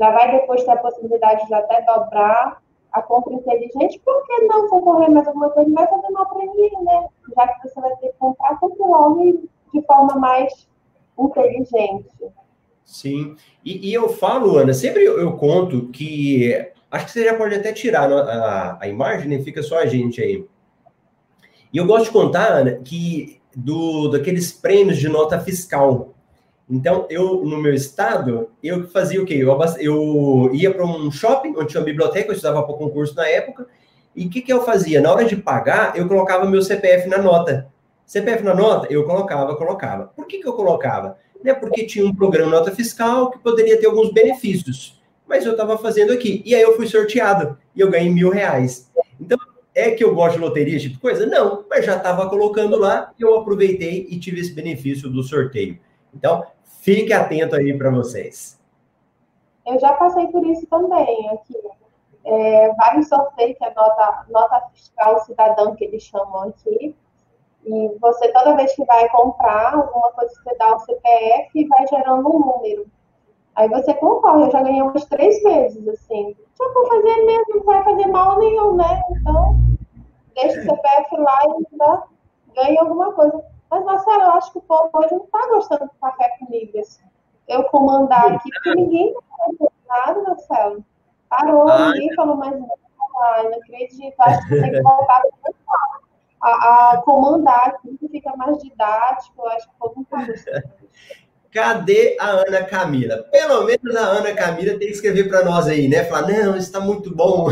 já 0.00 0.10
vai 0.10 0.32
depois 0.32 0.64
ter 0.64 0.70
a 0.70 0.76
possibilidade 0.78 1.46
de 1.46 1.52
até 1.52 1.82
dobrar 1.82 2.62
a 2.90 3.02
compra 3.02 3.34
inteligente, 3.34 4.00
por 4.04 4.26
que 4.26 4.42
não 4.46 4.68
concorrer 4.68 5.10
mais 5.10 5.28
alguma 5.28 5.50
coisa? 5.50 5.70
Vai 5.72 5.86
fazer 5.86 6.10
mal 6.10 6.26
para 6.26 6.44
né? 6.46 7.08
Já 7.36 7.46
que 7.46 7.68
você 7.68 7.80
vai 7.80 7.94
ter 7.96 8.08
que 8.08 8.18
comprar 8.18 8.58
tudo 8.58 8.84
logo 8.84 9.48
de 9.72 9.82
forma 9.82 10.16
mais 10.16 10.66
inteligente. 11.18 12.08
Sim, 12.84 13.36
e, 13.64 13.90
e 13.90 13.94
eu 13.94 14.08
falo, 14.08 14.56
Ana, 14.56 14.72
sempre 14.72 15.04
eu, 15.04 15.20
eu, 15.20 15.36
conto 15.36 15.88
que 15.90 16.52
acho 16.90 17.06
que 17.06 17.12
você 17.12 17.24
já 17.24 17.36
pode 17.36 17.54
até 17.54 17.72
tirar 17.72 18.10
a, 18.10 18.78
a 18.80 18.88
imagem, 18.88 19.28
né? 19.28 19.44
fica 19.44 19.62
só 19.62 19.78
a 19.78 19.86
gente 19.86 20.20
aí. 20.20 20.44
E 21.72 21.76
eu 21.78 21.86
gosto 21.86 22.06
de 22.06 22.10
contar, 22.10 22.48
Ana, 22.48 22.80
que 22.82 23.40
do, 23.54 24.08
daqueles 24.08 24.50
prêmios 24.50 24.98
de 24.98 25.08
nota 25.08 25.38
fiscal. 25.38 26.14
Então, 26.70 27.06
eu, 27.10 27.44
no 27.44 27.58
meu 27.58 27.74
estado, 27.74 28.48
eu 28.62 28.86
fazia 28.88 29.20
o 29.20 29.26
quê? 29.26 29.34
Eu, 29.34 29.58
eu 29.80 30.50
ia 30.54 30.72
para 30.72 30.86
um 30.86 31.10
shopping, 31.10 31.54
onde 31.56 31.66
tinha 31.66 31.80
uma 31.80 31.86
biblioteca, 31.86 32.28
eu 32.28 32.34
estudava 32.34 32.62
para 32.62 32.76
concurso 32.76 33.14
na 33.16 33.26
época, 33.26 33.66
e 34.14 34.26
o 34.26 34.30
que, 34.30 34.40
que 34.40 34.52
eu 34.52 34.62
fazia? 34.62 35.00
Na 35.00 35.12
hora 35.12 35.24
de 35.24 35.34
pagar, 35.34 35.96
eu 35.96 36.06
colocava 36.06 36.48
meu 36.48 36.62
CPF 36.62 37.08
na 37.08 37.18
nota. 37.18 37.68
CPF 38.06 38.44
na 38.44 38.54
nota, 38.54 38.86
eu 38.88 39.04
colocava, 39.04 39.56
colocava. 39.56 40.12
Por 40.14 40.26
que, 40.26 40.38
que 40.38 40.46
eu 40.46 40.52
colocava? 40.52 41.18
Né, 41.42 41.54
porque 41.54 41.86
tinha 41.86 42.04
um 42.06 42.14
programa 42.14 42.50
nota 42.50 42.70
fiscal 42.70 43.30
que 43.30 43.38
poderia 43.38 43.80
ter 43.80 43.86
alguns 43.86 44.12
benefícios. 44.12 45.00
Mas 45.26 45.46
eu 45.46 45.52
estava 45.52 45.78
fazendo 45.78 46.12
aqui. 46.12 46.42
E 46.44 46.54
aí 46.54 46.62
eu 46.62 46.76
fui 46.76 46.86
sorteado. 46.86 47.56
E 47.74 47.80
eu 47.80 47.90
ganhei 47.90 48.10
mil 48.10 48.30
reais. 48.30 48.90
Então, 49.20 49.38
é 49.74 49.92
que 49.92 50.04
eu 50.04 50.14
gosto 50.14 50.34
de 50.34 50.40
loteria, 50.40 50.78
tipo 50.78 50.94
de 50.94 51.00
coisa? 51.00 51.24
Não, 51.24 51.64
mas 51.68 51.86
já 51.86 51.96
estava 51.96 52.28
colocando 52.28 52.76
lá 52.76 53.12
eu 53.18 53.38
aproveitei 53.38 54.06
e 54.10 54.18
tive 54.18 54.40
esse 54.40 54.52
benefício 54.52 55.08
do 55.08 55.22
sorteio. 55.22 55.78
Então, 56.14 56.44
Fique 56.80 57.12
atento 57.12 57.56
aí 57.56 57.76
para 57.76 57.90
vocês. 57.90 58.58
Eu 59.66 59.78
já 59.78 59.92
passei 59.92 60.26
por 60.28 60.44
isso 60.46 60.66
também 60.66 61.28
aqui. 61.28 61.56
É, 62.24 62.72
vários 62.74 63.08
sorteios 63.08 63.56
que 63.58 63.64
é 63.64 63.74
nota, 63.74 64.24
nota 64.30 64.68
fiscal 64.72 65.20
cidadão 65.20 65.74
que 65.74 65.84
eles 65.84 66.02
chamam 66.02 66.48
aqui. 66.48 66.96
E 67.66 67.98
você, 68.00 68.32
toda 68.32 68.56
vez 68.56 68.74
que 68.74 68.84
vai 68.86 69.06
comprar 69.10 69.74
alguma 69.74 70.10
coisa, 70.12 70.34
você 70.34 70.56
dá 70.56 70.74
o 70.74 70.78
CPF 70.80 71.50
e 71.54 71.68
vai 71.68 71.86
gerando 71.86 72.34
um 72.34 72.38
número. 72.38 72.86
Aí 73.54 73.68
você 73.68 73.92
concorre, 73.92 74.46
eu 74.46 74.50
já 74.50 74.62
ganhei 74.62 74.80
umas 74.80 75.04
três 75.04 75.42
vezes, 75.42 75.86
assim. 75.86 76.34
Já 76.58 76.72
vou 76.72 76.86
fazer 76.86 77.24
mesmo, 77.26 77.56
não 77.56 77.64
vai 77.64 77.84
fazer 77.84 78.06
mal 78.06 78.38
nenhum, 78.38 78.74
né? 78.76 79.02
Então, 79.10 79.56
deixa 80.34 80.60
o 80.60 80.62
CPF 80.62 81.16
lá 81.18 81.40
e 81.44 81.50
ainda 81.50 82.02
ganha 82.54 82.80
alguma 82.80 83.12
coisa. 83.12 83.44
Mas, 83.70 83.84
Marcelo, 83.84 84.22
eu 84.22 84.30
acho 84.32 84.52
que 84.52 84.58
o 84.58 84.62
povo 84.62 84.90
hoje 84.92 85.14
não 85.14 85.24
está 85.24 85.46
gostando 85.48 85.84
de 85.84 85.98
café 86.00 86.28
comigo. 86.38 86.78
Assim. 86.78 87.02
Eu 87.46 87.64
comandar 87.64 88.32
aqui, 88.32 88.50
porque 88.50 88.74
ninguém 88.74 89.14
está 89.14 89.66
nada, 89.88 90.22
Marcelo. 90.22 90.84
Parou, 91.28 91.68
ah, 91.68 91.90
ninguém 91.90 92.14
falou 92.14 92.36
mais 92.36 92.52
nada. 92.58 92.74
Ai, 93.22 93.48
não 93.48 93.58
acredito. 93.58 94.14
Acho 94.18 94.48
que 94.48 94.60
tem 94.60 94.72
que 94.72 94.82
voltar 94.82 95.22
a, 96.42 96.90
a 96.90 97.02
comandar 97.02 97.68
aqui, 97.68 97.96
que 97.98 98.08
fica 98.08 98.34
mais 98.36 98.58
didático. 98.58 99.42
Eu 99.42 99.48
acho 99.50 99.68
que 99.68 99.74
o 99.74 99.78
povo 99.78 99.94
não 99.96 100.02
está 100.02 100.32
gostando. 100.32 100.80
Cadê 101.52 102.16
a 102.20 102.28
Ana 102.28 102.64
Camila? 102.64 103.24
Pelo 103.24 103.64
menos 103.64 103.96
a 103.96 104.00
Ana 104.00 104.34
Camila 104.34 104.78
tem 104.78 104.86
que 104.86 104.94
escrever 104.94 105.28
para 105.28 105.44
nós 105.44 105.66
aí, 105.66 105.88
né? 105.88 106.04
Falar, 106.04 106.28
não, 106.28 106.50
isso 106.50 106.58
está 106.58 106.80
muito 106.80 107.14
bom. 107.14 107.48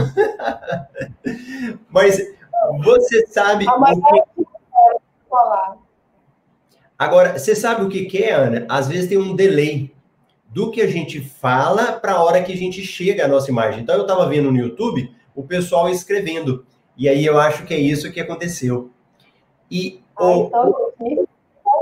Mas 1.90 2.16
você 2.84 3.26
sabe. 3.26 3.68
A 3.68 3.74
o 3.74 4.02
que... 4.02 4.46
falar. 5.28 5.87
Agora, 6.98 7.38
você 7.38 7.54
sabe 7.54 7.84
o 7.84 7.88
que, 7.88 8.06
que 8.06 8.24
é, 8.24 8.32
Ana? 8.32 8.66
Às 8.68 8.88
vezes 8.88 9.08
tem 9.08 9.16
um 9.16 9.36
delay 9.36 9.94
do 10.48 10.70
que 10.70 10.80
a 10.80 10.86
gente 10.86 11.20
fala 11.20 11.92
para 11.92 12.14
a 12.14 12.24
hora 12.24 12.42
que 12.42 12.52
a 12.52 12.56
gente 12.56 12.82
chega 12.82 13.24
à 13.24 13.28
nossa 13.28 13.50
imagem. 13.50 13.82
Então, 13.82 13.94
eu 13.94 14.02
estava 14.02 14.26
vendo 14.28 14.50
no 14.50 14.58
YouTube 14.58 15.14
o 15.34 15.44
pessoal 15.44 15.88
escrevendo. 15.88 16.66
E 16.96 17.08
aí 17.08 17.24
eu 17.24 17.38
acho 17.38 17.64
que 17.64 17.72
é 17.72 17.78
isso 17.78 18.10
que 18.10 18.20
aconteceu. 18.20 18.90
E 19.70 20.02
ah, 20.16 20.24
o... 20.24 20.46
então, 20.46 20.74
me 20.98 21.28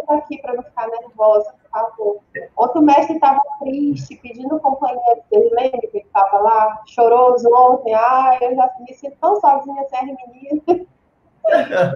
aqui 0.08 0.38
para 0.40 0.54
não 0.54 0.62
ficar 0.62 0.86
nervosa, 0.88 1.52
por 1.62 1.70
favor. 1.70 2.20
Outro 2.54 2.82
mestre 2.82 3.14
estava 3.14 3.40
triste, 3.60 4.16
pedindo 4.16 4.60
companhia. 4.60 5.00
Vocês 5.28 5.50
lembram 5.52 5.80
que 5.80 5.86
ele 5.86 6.04
estava 6.06 6.38
lá, 6.38 6.82
choroso 6.86 7.48
ontem? 7.54 7.94
Ah, 7.94 8.38
eu 8.40 8.54
já 8.54 8.70
me 8.80 8.94
sinto 8.94 9.16
tão 9.20 9.40
sozinha 9.40 9.84
sem 9.88 9.98
as 9.98 10.06
meninas. 10.28 10.86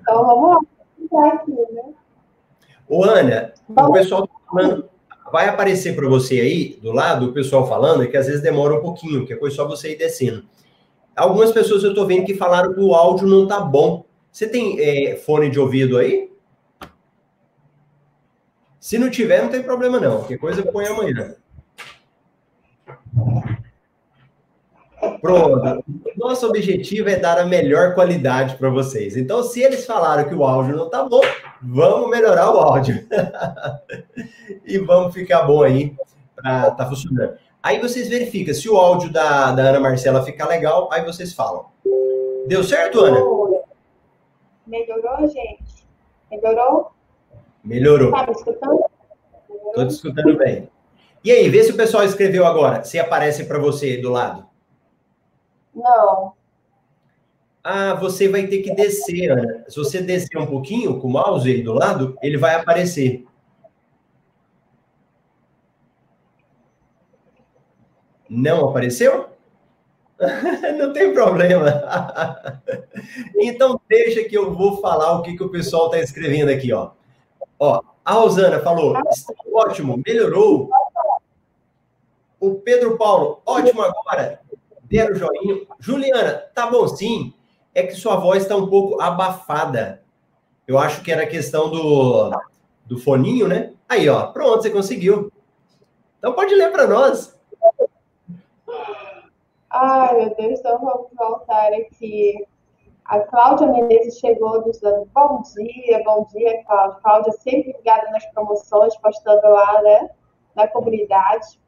então, 0.00 0.26
vamos 0.26 0.66
lá, 1.12 1.28
aqui, 1.28 1.50
né? 1.50 1.94
Ô, 2.90 3.04
Ana, 3.04 3.54
o 3.68 3.92
pessoal 3.92 4.26
tá 4.26 4.82
vai 5.30 5.49
aparecer 5.49 5.94
para 5.94 6.09
você 6.09 6.40
aí, 6.40 6.76
do 6.82 6.90
lado, 6.90 7.26
o 7.26 7.32
pessoal 7.32 7.64
falando, 7.68 8.04
que 8.09 8.16
às 8.16 8.26
vezes 8.26 8.42
demora 8.42 8.75
um 8.75 8.82
pouquinho, 8.82 9.25
que 9.25 9.32
é 9.32 9.37
coisa 9.37 9.54
só 9.54 9.64
você 9.64 9.92
ir 9.92 9.97
descendo. 9.97 10.44
Algumas 11.14 11.52
pessoas 11.52 11.85
eu 11.85 11.90
estou 11.90 12.04
vendo 12.04 12.26
que 12.26 12.35
falaram 12.35 12.75
que 12.75 12.80
o 12.80 12.92
áudio 12.92 13.28
não 13.28 13.47
tá 13.47 13.61
bom. 13.61 14.04
Você 14.32 14.49
tem 14.49 14.80
é, 14.80 15.14
fone 15.14 15.49
de 15.49 15.61
ouvido 15.61 15.99
aí? 15.99 16.32
Se 18.80 18.99
não 18.99 19.09
tiver, 19.09 19.40
não 19.40 19.50
tem 19.50 19.62
problema 19.62 20.00
não. 20.00 20.18
Qualquer 20.18 20.38
coisa 20.38 20.62
ponho 20.64 20.92
amanhã. 20.92 21.37
Pronto. 25.20 25.84
Nosso 26.16 26.46
objetivo 26.46 27.08
é 27.08 27.16
dar 27.16 27.38
a 27.38 27.44
melhor 27.44 27.94
qualidade 27.94 28.56
para 28.56 28.70
vocês. 28.70 29.16
Então, 29.16 29.42
se 29.42 29.62
eles 29.62 29.84
falaram 29.84 30.28
que 30.28 30.34
o 30.34 30.44
áudio 30.44 30.76
não 30.76 30.86
está 30.86 31.02
bom, 31.02 31.20
vamos 31.62 32.10
melhorar 32.10 32.50
o 32.54 32.58
áudio. 32.58 33.06
e 34.64 34.78
vamos 34.78 35.14
ficar 35.14 35.42
bom 35.42 35.62
aí 35.62 35.94
para 36.34 36.70
tá 36.72 36.86
funcionando. 36.86 37.34
Aí 37.62 37.78
vocês 37.78 38.08
verificam 38.08 38.54
se 38.54 38.68
o 38.68 38.76
áudio 38.76 39.12
da, 39.12 39.52
da 39.52 39.62
Ana 39.64 39.80
Marcela 39.80 40.24
ficar 40.24 40.48
legal, 40.48 40.88
aí 40.90 41.04
vocês 41.04 41.34
falam. 41.34 41.66
Deu 42.46 42.64
certo, 42.64 43.00
Ana? 43.00 43.20
Melhorou, 44.66 45.28
gente? 45.28 45.86
Melhorou? 46.30 46.92
Melhorou. 47.62 48.10
Tá 48.12 48.26
me 48.26 48.32
escutando? 48.32 48.84
Estou 49.68 49.86
te 49.86 49.90
escutando 49.90 50.36
bem. 50.38 50.70
E 51.22 51.30
aí, 51.30 51.50
vê 51.50 51.62
se 51.62 51.72
o 51.72 51.76
pessoal 51.76 52.02
escreveu 52.02 52.46
agora, 52.46 52.82
se 52.82 52.98
aparece 52.98 53.44
para 53.44 53.58
você 53.58 53.98
do 53.98 54.10
lado. 54.10 54.50
Não. 55.74 56.34
Ah, 57.62 57.94
você 57.94 58.28
vai 58.28 58.46
ter 58.46 58.62
que 58.62 58.74
descer, 58.74 59.30
Ana. 59.30 59.64
Se 59.68 59.76
você 59.76 60.00
descer 60.00 60.38
um 60.38 60.46
pouquinho 60.46 60.98
com 60.98 61.08
o 61.08 61.10
mouse 61.10 61.48
aí 61.48 61.62
do 61.62 61.74
lado, 61.74 62.16
ele 62.22 62.38
vai 62.38 62.54
aparecer. 62.54 63.26
Não 68.28 68.68
apareceu? 68.68 69.28
Não 70.78 70.92
tem 70.92 71.12
problema. 71.12 71.82
então, 73.36 73.80
deixa 73.88 74.24
que 74.24 74.36
eu 74.36 74.54
vou 74.54 74.80
falar 74.80 75.18
o 75.18 75.22
que, 75.22 75.36
que 75.36 75.42
o 75.42 75.50
pessoal 75.50 75.86
está 75.86 75.98
escrevendo 75.98 76.50
aqui, 76.50 76.72
ó. 76.72 76.92
Ó, 77.58 77.82
a 78.04 78.12
Rosana 78.14 78.60
falou, 78.60 78.98
está 79.10 79.34
ótimo, 79.52 80.00
melhorou. 80.06 80.70
O 82.38 82.54
Pedro 82.54 82.96
Paulo, 82.96 83.42
ótimo 83.44 83.82
agora 83.82 84.40
deram 84.90 85.14
joinha. 85.14 85.66
Juliana, 85.78 86.44
tá 86.54 86.66
bom 86.66 86.88
sim. 86.88 87.32
É 87.73 87.85
que 87.85 87.94
sua 87.94 88.16
voz 88.16 88.42
está 88.42 88.56
um 88.56 88.68
pouco 88.68 89.00
abafada. 89.00 90.02
Eu 90.66 90.76
acho 90.78 91.02
que 91.02 91.12
era 91.12 91.26
questão 91.26 91.70
do, 91.70 92.30
do 92.85 92.99
foninho, 92.99 93.47
né? 93.47 93.73
Aí, 93.88 94.09
ó, 94.09 94.26
pronto, 94.32 94.62
você 94.62 94.70
conseguiu. 94.70 95.32
Então 96.18 96.32
pode 96.32 96.54
ler 96.54 96.73
para 96.73 96.87
nós. 96.87 97.38
Ai, 99.70 100.16
meu 100.18 100.35
Deus, 100.35 100.59
então 100.59 100.78
vamos 100.80 101.06
voltar 101.16 101.73
aqui. 101.73 102.44
A 103.04 103.20
Cláudia 103.20 103.68
Menezes 103.68 104.18
chegou 104.18 104.62
dizendo 104.64 105.09
bom 105.14 105.42
dia, 105.54 106.02
bom 106.04 106.26
dia, 106.32 106.64
Cláudia. 106.64 107.00
Cláudia 107.00 107.32
sempre 107.32 107.73
ligada 107.73 108.11
nas 108.11 108.26
promoções, 108.32 108.97
postando 108.97 109.49
lá, 109.49 109.82
né, 109.82 110.11
na 110.56 110.66
comunidade. 110.68 111.59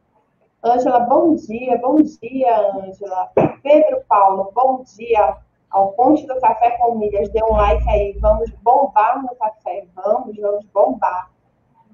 Ângela, 0.64 1.00
bom 1.00 1.34
dia, 1.34 1.76
bom 1.78 1.96
dia, 1.96 2.70
Ângela. 2.70 3.32
Pedro 3.64 4.00
Paulo, 4.08 4.52
bom 4.54 4.84
dia. 4.96 5.36
Ao 5.68 5.90
Ponte 5.94 6.24
do 6.24 6.38
Café 6.38 6.70
com 6.78 6.94
Milhas, 6.94 7.28
dê 7.30 7.42
um 7.42 7.52
like 7.54 7.88
aí. 7.88 8.16
Vamos 8.20 8.48
bombar 8.62 9.20
no 9.20 9.34
café. 9.34 9.84
Vamos, 9.96 10.36
vamos 10.36 10.64
bombar. 10.66 11.32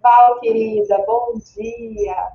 Val, 0.02 0.38
querida, 0.40 1.02
bom 1.06 1.32
dia. 1.56 2.28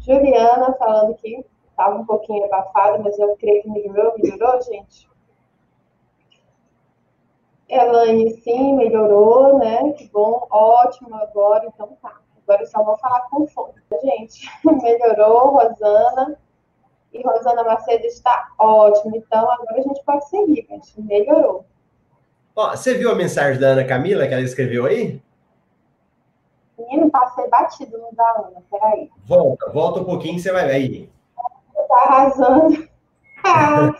Juliana 0.00 0.74
falando 0.76 1.14
que 1.14 1.46
estava 1.68 2.00
um 2.00 2.04
pouquinho 2.04 2.46
abafada, 2.46 2.98
mas 2.98 3.16
eu 3.16 3.36
creio 3.36 3.62
que 3.62 3.70
melhorou, 3.70 4.14
melhorou, 4.18 4.60
gente? 4.62 5.08
Elaine, 7.68 8.28
sim, 8.40 8.74
melhorou, 8.74 9.56
né? 9.56 9.92
Que 9.92 10.08
bom, 10.08 10.48
ótimo 10.50 11.14
agora, 11.14 11.64
então 11.66 11.96
tá. 12.02 12.20
Agora 12.50 12.64
eu 12.64 12.66
só 12.66 12.82
vou 12.82 12.98
falar 12.98 13.20
com 13.30 13.46
fome, 13.46 13.74
gente. 14.02 14.50
Melhorou, 14.82 15.50
Rosana. 15.50 16.36
E 17.12 17.22
Rosana 17.22 17.62
Macedo 17.62 18.04
está 18.04 18.48
ótimo. 18.58 19.14
Então 19.14 19.48
agora 19.48 19.78
a 19.78 19.82
gente 19.82 20.02
pode 20.02 20.28
seguir, 20.28 20.66
gente. 20.68 21.00
Melhorou. 21.00 21.64
Ó, 22.56 22.70
você 22.70 22.94
viu 22.94 23.12
a 23.12 23.14
mensagem 23.14 23.60
da 23.60 23.68
Ana 23.68 23.84
Camila 23.84 24.26
que 24.26 24.34
ela 24.34 24.42
escreveu 24.42 24.86
aí? 24.86 25.22
Menino, 26.76 27.08
passei 27.08 27.46
batido 27.48 27.96
no 27.98 28.12
da 28.16 28.28
Ana, 28.32 28.62
peraí. 28.68 29.08
Volta, 29.26 29.70
volta 29.70 30.00
um 30.00 30.04
pouquinho 30.04 30.34
que 30.34 30.40
você 30.40 30.50
vai 30.50 30.66
ver 30.66 30.72
aí. 30.72 31.10
Tá 31.88 32.02
arrasando. 32.06 32.90
Ah, 33.42 33.90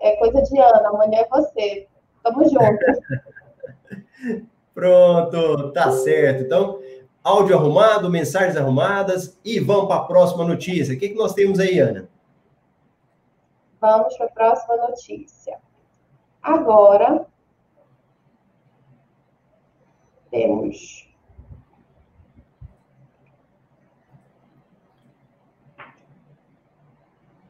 é 0.00 0.14
coisa 0.16 0.42
de 0.42 0.60
Ana, 0.60 0.90
amanhã 0.90 1.22
é 1.22 1.28
você. 1.28 1.88
Tamo 2.22 2.44
junto. 2.44 2.78
Pronto, 4.74 5.72
tá 5.72 5.90
certo. 5.90 6.44
Então, 6.44 6.78
áudio 7.22 7.56
arrumado, 7.56 8.10
mensagens 8.10 8.56
arrumadas 8.56 9.38
e 9.44 9.60
vamos 9.60 9.86
para 9.86 9.96
a 9.96 10.04
próxima 10.04 10.44
notícia. 10.44 10.94
O 10.94 10.98
que, 10.98 11.10
que 11.10 11.14
nós 11.14 11.34
temos 11.34 11.58
aí, 11.58 11.78
Ana? 11.78 12.08
Vamos 13.80 14.16
para 14.16 14.26
a 14.26 14.30
próxima 14.30 14.76
notícia. 14.76 15.58
Agora, 16.42 17.26
temos. 20.30 21.08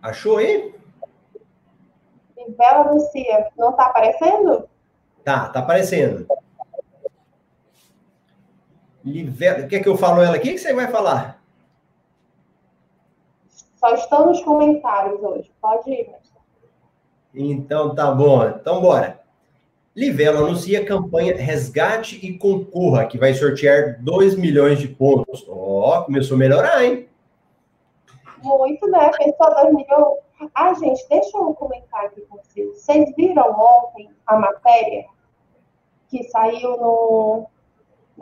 Achou 0.03 0.39
aí? 0.39 0.75
Bela 2.57 2.91
Lucia, 2.91 3.51
não 3.57 3.71
está 3.71 3.87
aparecendo? 3.87 4.69
Tá, 5.25 5.49
tá 5.49 5.61
aparecendo. 5.61 6.27
Livela, 9.05 9.67
quer 9.67 9.81
que 9.81 9.89
eu 9.89 9.97
falo 9.97 10.23
ela 10.23 10.37
aqui? 10.37 10.51
O 10.51 10.53
que 10.53 10.59
você 10.59 10.73
vai 10.73 10.89
falar? 10.89 11.43
Só 13.77 13.95
estão 13.95 14.27
nos 14.27 14.41
comentários 14.43 15.21
hoje. 15.21 15.51
Pode 15.61 15.91
ir, 15.91 16.09
mestre. 16.09 16.33
Então 17.35 17.95
tá 17.95 18.13
bom. 18.13 18.47
Então 18.47 18.81
bora. 18.81 19.21
Livelo 19.95 20.47
anuncia 20.47 20.87
campanha 20.87 21.37
Resgate 21.37 22.25
e 22.25 22.39
Concorra, 22.39 23.07
que 23.07 23.19
vai 23.19 23.35
sortear 23.35 24.01
2 24.01 24.37
milhões 24.37 24.79
de 24.79 24.89
pontos. 24.89 25.45
Ó, 25.49 25.99
oh, 25.99 26.05
começou 26.05 26.37
a 26.37 26.39
melhorar, 26.39 26.85
hein? 26.85 27.09
Muito, 28.43 28.87
né? 28.89 29.11
Pensou 29.19 29.55
2 29.55 29.75
milhões. 29.75 30.19
Ah, 30.55 30.73
gente, 30.75 31.07
deixa 31.09 31.37
eu 31.37 31.53
comentar 31.55 32.07
aqui 32.07 32.21
com 32.23 32.39
vocês. 32.39 32.79
Vocês 32.79 33.15
viram 33.17 33.51
ontem 33.51 34.11
a 34.27 34.39
matéria 34.39 35.05
que 36.09 36.25
saiu 36.25 36.77
no, 36.79 37.47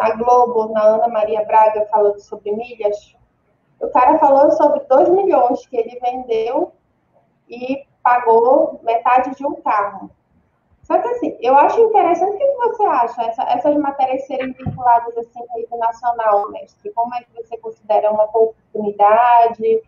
na 0.01 0.17
Globo, 0.17 0.73
na 0.73 0.83
Ana 0.83 1.09
Maria 1.09 1.45
Braga, 1.45 1.87
falando 1.91 2.19
sobre 2.21 2.53
milhas? 2.53 3.15
O 3.79 3.89
cara 3.89 4.19
falou 4.19 4.51
sobre 4.53 4.81
2 4.81 5.11
milhões 5.11 5.67
que 5.67 5.77
ele 5.77 6.01
vendeu 6.01 6.73
e 7.49 7.85
pagou 8.03 8.81
metade 8.83 9.37
de 9.37 9.47
um 9.47 9.61
carro. 9.61 10.11
Só 10.83 10.99
que 10.99 11.07
assim, 11.09 11.37
eu 11.41 11.57
acho 11.57 11.79
interessante, 11.81 12.35
o 12.35 12.39
que 12.39 12.69
você 12.69 12.83
acha? 12.85 13.23
Essa, 13.23 13.43
essas 13.45 13.77
matérias 13.77 14.27
serem 14.27 14.53
vinculadas 14.53 15.17
assim 15.19 15.39
ao 15.39 15.57
rede 15.57 15.77
nacional, 15.77 16.51
mestre? 16.51 16.91
Como 16.93 17.15
é 17.15 17.23
que 17.23 17.33
você 17.35 17.57
considera 17.59 18.11
uma 18.11 18.25
oportunidade? 18.25 19.83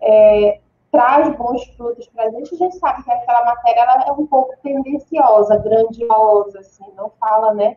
É, 0.00 0.60
traz 0.92 1.28
bons 1.36 1.64
frutos 1.76 2.06
para 2.08 2.24
a 2.24 2.30
gente, 2.30 2.54
a 2.54 2.58
gente 2.58 2.78
sabe 2.78 3.02
que 3.02 3.10
aquela 3.10 3.44
matéria 3.44 3.80
ela 3.80 4.04
é 4.06 4.12
um 4.12 4.26
pouco 4.26 4.54
tendenciosa, 4.62 5.58
grandiosa, 5.58 6.60
assim, 6.60 6.90
não 6.94 7.10
fala, 7.20 7.52
né? 7.52 7.76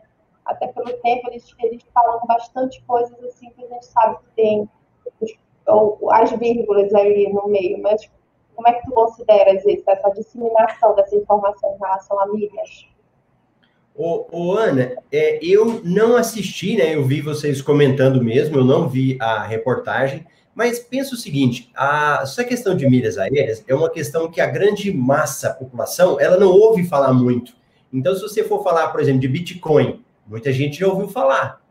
Até 0.50 0.68
pelo 0.68 0.92
tempo 0.98 1.30
eles, 1.30 1.46
eles 1.60 1.84
falam 1.94 2.20
bastante 2.28 2.84
coisas 2.88 3.18
assim 3.24 3.52
que 3.52 3.64
a 3.64 3.68
gente 3.68 3.86
sabe 3.86 4.18
que 4.18 4.36
tem 4.36 4.70
ou, 5.68 6.12
as 6.12 6.32
vírgulas 6.32 6.94
ali 6.96 7.32
no 7.32 7.48
meio, 7.48 7.80
mas 7.82 8.10
como 8.56 8.68
é 8.68 8.74
que 8.74 8.86
tu 8.86 8.92
consideras 8.92 9.64
isso, 9.66 9.84
essa 9.88 10.10
disseminação 10.10 10.96
dessa 10.96 11.16
informação 11.16 11.76
em 11.76 11.78
relação 11.78 12.20
a 12.20 12.28
mídias? 12.28 12.88
Ô, 13.96 14.26
ô, 14.32 14.54
Ana, 14.54 14.98
é, 15.12 15.40
eu 15.46 15.82
não 15.84 16.16
assisti, 16.16 16.76
né? 16.76 16.96
Eu 16.96 17.04
vi 17.04 17.22
vocês 17.22 17.62
comentando 17.62 18.24
mesmo, 18.24 18.58
eu 18.58 18.66
não 18.66 18.88
vi 18.88 19.18
a 19.22 19.44
reportagem, 19.44 20.26
mas 20.56 20.80
pensa 20.80 21.14
o 21.14 21.18
seguinte: 21.18 21.70
a, 21.76 22.22
essa 22.24 22.44
questão 22.44 22.76
de 22.76 22.90
milhas 22.90 23.18
aéreas 23.18 23.64
é 23.68 23.76
uma 23.76 23.90
questão 23.90 24.32
que 24.32 24.42
a 24.42 24.48
grande 24.48 24.92
massa 24.92 25.50
da 25.50 25.56
população 25.56 26.20
ela 26.20 26.38
não 26.38 26.50
ouve 26.50 26.84
falar 26.86 27.14
muito. 27.14 27.54
Então, 27.92 28.16
se 28.16 28.22
você 28.22 28.44
for 28.44 28.64
falar, 28.64 28.90
por 28.90 29.00
exemplo, 29.00 29.20
de 29.22 29.28
Bitcoin, 29.28 30.04
muita 30.30 30.52
gente 30.54 30.80
já 30.80 30.88
ouviu 30.88 31.08
falar. 31.08 31.62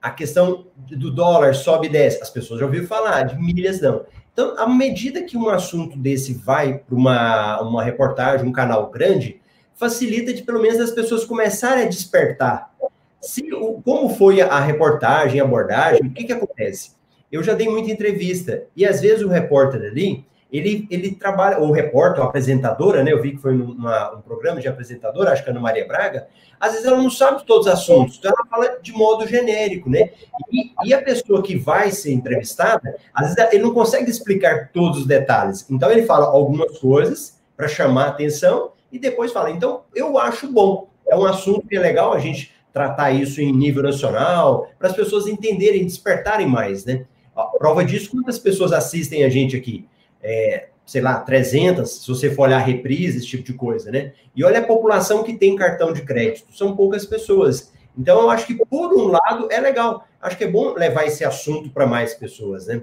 A 0.00 0.10
questão 0.10 0.66
do 0.76 1.10
dólar 1.10 1.54
sobe 1.54 1.86
e 1.86 1.90
desce, 1.90 2.22
as 2.22 2.30
pessoas 2.30 2.60
já 2.60 2.66
ouviram 2.66 2.86
falar, 2.86 3.22
de 3.22 3.38
milhas 3.38 3.80
não. 3.80 4.04
Então, 4.32 4.58
à 4.58 4.66
medida 4.66 5.22
que 5.22 5.36
um 5.36 5.48
assunto 5.48 5.96
desse 5.96 6.34
vai 6.34 6.78
para 6.78 6.94
uma, 6.94 7.60
uma 7.60 7.84
reportagem, 7.84 8.46
um 8.46 8.52
canal 8.52 8.90
grande, 8.90 9.40
facilita 9.74 10.34
de 10.34 10.42
pelo 10.42 10.60
menos 10.60 10.80
as 10.80 10.90
pessoas 10.90 11.24
começarem 11.24 11.84
a 11.84 11.88
despertar. 11.88 12.74
Se, 13.20 13.48
como 13.84 14.10
foi 14.10 14.40
a 14.40 14.60
reportagem, 14.60 15.40
a 15.40 15.44
abordagem, 15.44 16.06
o 16.06 16.10
que, 16.12 16.24
que 16.24 16.32
acontece? 16.32 16.94
eu 17.34 17.42
já 17.42 17.52
dei 17.52 17.68
muita 17.68 17.90
entrevista. 17.90 18.64
E 18.76 18.86
às 18.86 19.00
vezes 19.00 19.24
o 19.24 19.28
repórter 19.28 19.82
ali, 19.82 20.24
ele, 20.56 20.86
ele 20.88 21.10
trabalha, 21.16 21.58
ou 21.58 21.72
repórter, 21.72 22.22
ou 22.22 22.28
apresentadora, 22.28 23.02
né? 23.02 23.12
Eu 23.12 23.20
vi 23.20 23.32
que 23.32 23.38
foi 23.38 23.54
numa, 23.54 24.14
um 24.14 24.20
programa 24.20 24.60
de 24.60 24.68
apresentadora, 24.68 25.32
acho 25.32 25.42
que 25.42 25.50
é 25.50 25.52
Ana 25.52 25.60
Maria 25.60 25.84
Braga. 25.84 26.28
Às 26.60 26.72
vezes 26.72 26.86
ela 26.86 26.96
não 26.96 27.10
sabe 27.10 27.44
todos 27.44 27.66
os 27.66 27.72
assuntos, 27.72 28.18
então 28.18 28.30
ela 28.30 28.46
fala 28.46 28.78
de 28.80 28.92
modo 28.92 29.26
genérico, 29.26 29.90
né? 29.90 30.10
E, 30.52 30.72
e 30.84 30.94
a 30.94 31.02
pessoa 31.02 31.42
que 31.42 31.56
vai 31.56 31.90
ser 31.90 32.12
entrevistada, 32.12 32.96
às 33.12 33.34
vezes 33.34 33.52
ele 33.52 33.64
não 33.64 33.74
consegue 33.74 34.08
explicar 34.08 34.70
todos 34.72 35.00
os 35.00 35.06
detalhes. 35.06 35.66
Então 35.68 35.90
ele 35.90 36.04
fala 36.06 36.26
algumas 36.26 36.78
coisas 36.78 37.40
para 37.56 37.66
chamar 37.66 38.04
a 38.04 38.08
atenção 38.10 38.70
e 38.92 38.98
depois 38.98 39.32
fala. 39.32 39.50
Então 39.50 39.82
eu 39.92 40.16
acho 40.18 40.46
bom. 40.52 40.88
É 41.08 41.16
um 41.16 41.24
assunto 41.24 41.66
que 41.66 41.76
é 41.76 41.80
legal 41.80 42.12
a 42.12 42.20
gente 42.20 42.54
tratar 42.72 43.10
isso 43.10 43.40
em 43.40 43.52
nível 43.52 43.82
nacional, 43.82 44.68
para 44.78 44.88
as 44.88 44.94
pessoas 44.94 45.26
entenderem, 45.26 45.84
despertarem 45.84 46.46
mais, 46.46 46.84
né? 46.84 47.06
A 47.34 47.42
prova 47.42 47.84
disso, 47.84 48.12
quantas 48.12 48.38
pessoas 48.38 48.72
assistem 48.72 49.24
a 49.24 49.28
gente 49.28 49.56
aqui? 49.56 49.86
É, 50.24 50.68
sei 50.86 51.00
lá, 51.00 51.20
300, 51.20 52.02
se 52.02 52.08
você 52.08 52.30
for 52.30 52.42
olhar 52.42 52.58
reprise, 52.58 53.18
esse 53.18 53.26
tipo 53.26 53.44
de 53.44 53.54
coisa, 53.54 53.90
né? 53.90 54.12
E 54.34 54.44
olha 54.44 54.60
a 54.60 54.66
população 54.66 55.22
que 55.22 55.36
tem 55.36 55.56
cartão 55.56 55.92
de 55.92 56.02
crédito, 56.02 56.52
são 56.56 56.74
poucas 56.74 57.06
pessoas. 57.06 57.72
Então, 57.96 58.20
eu 58.22 58.30
acho 58.30 58.46
que, 58.46 58.54
por 58.66 58.92
um 58.92 59.06
lado, 59.06 59.48
é 59.50 59.60
legal. 59.60 60.04
Acho 60.20 60.36
que 60.36 60.44
é 60.44 60.50
bom 60.50 60.72
levar 60.72 61.04
esse 61.04 61.24
assunto 61.24 61.70
para 61.70 61.86
mais 61.86 62.14
pessoas, 62.14 62.66
né? 62.66 62.82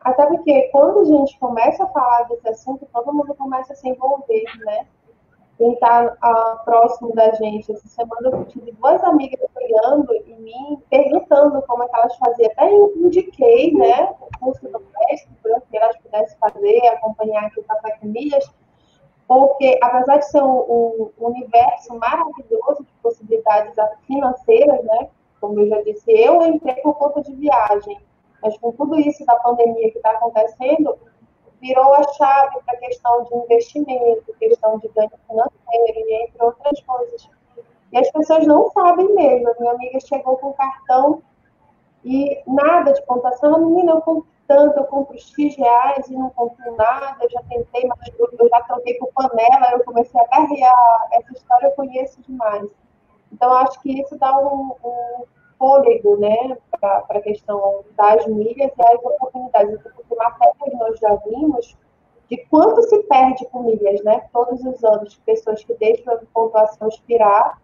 Até 0.00 0.26
porque, 0.26 0.68
quando 0.70 1.00
a 1.00 1.04
gente 1.04 1.38
começa 1.38 1.82
a 1.82 1.88
falar 1.88 2.24
desse 2.28 2.48
assunto, 2.48 2.86
todo 2.92 3.12
mundo 3.12 3.34
começa 3.34 3.72
a 3.72 3.76
se 3.76 3.88
envolver, 3.88 4.44
né? 4.64 4.86
quem 5.58 5.72
está 5.72 6.04
uh, 6.04 6.64
próximo 6.64 7.14
da 7.14 7.32
gente. 7.32 7.72
Essa 7.72 7.88
semana 7.88 8.30
eu 8.30 8.44
tive 8.44 8.72
duas 8.72 9.02
amigas 9.04 9.40
olhando 9.56 10.14
em 10.14 10.40
mim, 10.40 10.82
perguntando 10.90 11.62
como 11.62 11.82
é 11.82 11.88
que 11.88 11.96
elas 11.96 12.16
faziam. 12.16 12.50
Até 12.52 12.72
eu 12.72 12.92
indiquei, 12.96 13.72
né, 13.72 14.14
o 14.20 14.38
curso 14.38 14.68
do 14.68 14.80
mestre, 14.80 15.30
para 15.42 15.60
que 15.60 15.76
elas 15.76 15.96
pudessem 15.98 16.36
fazer, 16.66 16.86
acompanhar 16.88 17.46
aqui 17.46 17.60
o 17.60 17.64
Café 17.64 17.96
com 18.00 18.08
Milhas, 18.08 18.44
porque 19.26 19.78
apesar 19.82 20.18
de 20.18 20.30
ser 20.30 20.42
um, 20.42 20.58
um, 20.58 21.10
universo 21.18 21.94
maravilhoso 21.98 22.84
de 22.84 22.92
possibilidades 23.02 23.74
financeiras, 24.06 24.84
né, 24.84 25.08
como 25.40 25.60
eu 25.60 25.68
já 25.68 25.82
disse, 25.82 26.10
eu 26.10 26.42
entrei 26.42 26.74
por 26.76 26.94
conta 26.94 27.22
de 27.22 27.34
viagem, 27.34 27.98
mas 28.42 28.56
com 28.58 28.72
tudo 28.72 28.98
isso 29.00 29.24
da 29.24 29.36
pandemia 29.36 29.90
que 29.90 29.98
está 29.98 30.10
acontecendo, 30.10 30.96
virou 31.60 31.94
a 31.94 32.02
chave 32.12 32.60
para 32.64 32.74
a 32.74 32.80
questão 32.80 33.24
de 33.24 33.34
investimento, 33.34 34.34
questão 34.38 34.78
de 34.78 34.88
ganho 34.88 35.10
financeiro, 35.26 36.10
entre 36.22 36.44
outras 36.44 36.80
coisas. 36.82 37.30
E 37.92 37.98
as 37.98 38.10
pessoas 38.10 38.46
não 38.46 38.70
sabem 38.70 39.12
mesmo. 39.14 39.48
A 39.48 39.54
minha 39.58 39.72
amiga 39.72 39.98
chegou 40.00 40.36
com 40.36 40.52
cartão 40.52 41.22
E 42.06 42.40
nada 42.46 42.92
de 42.92 43.04
pontuação, 43.04 43.58
menina, 43.58 43.94
eu 43.94 44.00
compro 44.00 44.28
tanto, 44.46 44.78
eu 44.78 44.84
compro 44.84 45.18
X 45.18 45.56
reais 45.56 46.08
e 46.08 46.14
não 46.14 46.30
compro 46.30 46.76
nada, 46.76 47.16
eu 47.20 47.28
já 47.28 47.42
tentei, 47.48 47.84
mas 47.84 47.98
eu 48.16 48.48
já 48.48 48.60
troquei 48.62 48.94
por 48.94 49.08
panela, 49.12 49.72
eu 49.72 49.82
comecei 49.84 50.20
a 50.20 50.28
carregar, 50.28 51.08
essa 51.10 51.32
história 51.32 51.66
eu 51.66 51.72
conheço 51.72 52.22
demais. 52.22 52.70
Então, 53.32 53.52
acho 53.54 53.82
que 53.82 54.00
isso 54.00 54.16
dá 54.18 54.38
um, 54.38 54.72
um 54.84 55.24
fôlego, 55.58 56.16
né, 56.18 56.56
para 56.80 57.04
a 57.08 57.20
questão 57.20 57.84
das 57.96 58.24
milhas 58.28 58.70
e 58.78 58.82
as 58.82 59.04
oportunidades, 59.04 59.82
porque 59.82 60.14
matérias 60.14 60.78
nós 60.78 61.00
já 61.00 61.12
vimos 61.26 61.76
de 62.30 62.36
quanto 62.46 62.84
se 62.84 63.02
perde 63.02 63.44
com 63.46 63.64
milhas, 63.64 64.00
né, 64.04 64.28
todos 64.32 64.64
os 64.64 64.84
anos, 64.84 65.16
pessoas 65.26 65.64
que 65.64 65.74
deixam 65.74 66.14
a 66.14 66.18
pontuação 66.32 66.86
expirar, 66.86 67.60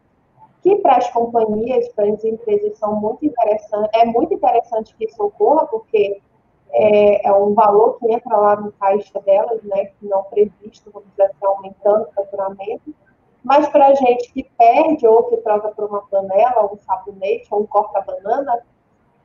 que 0.62 0.76
para 0.76 0.96
as 0.96 1.10
companhias, 1.10 1.88
para 1.88 2.06
as 2.06 2.24
empresas 2.24 2.78
são 2.78 2.94
muito 2.94 3.26
interessantes, 3.26 3.90
é 3.94 4.04
muito 4.04 4.32
interessante 4.32 4.94
que 4.96 5.04
isso 5.04 5.22
ocorra, 5.22 5.66
porque 5.66 6.22
é, 6.70 7.28
é, 7.28 7.32
um 7.32 7.52
valor 7.52 7.98
que 7.98 8.10
entra 8.12 8.36
lá 8.36 8.56
no 8.56 8.72
caixa 8.72 9.20
delas, 9.20 9.62
né, 9.64 9.86
que 9.86 10.06
não 10.06 10.22
previsto, 10.24 10.90
vamos 10.92 11.08
dizer 11.10 11.24
assim, 11.24 11.44
aumentando 11.44 12.04
o 12.04 12.12
faturamento, 12.12 12.94
mas 13.42 13.68
para 13.68 13.88
a 13.88 13.94
gente 13.94 14.32
que 14.32 14.44
perde 14.56 15.06
ou 15.06 15.24
que 15.24 15.36
troca 15.38 15.68
por 15.70 15.86
uma 15.86 16.02
panela, 16.02 16.72
um 16.72 16.78
sabonete 16.78 17.48
ou 17.50 17.62
um 17.62 17.66
corta-banana, 17.66 18.62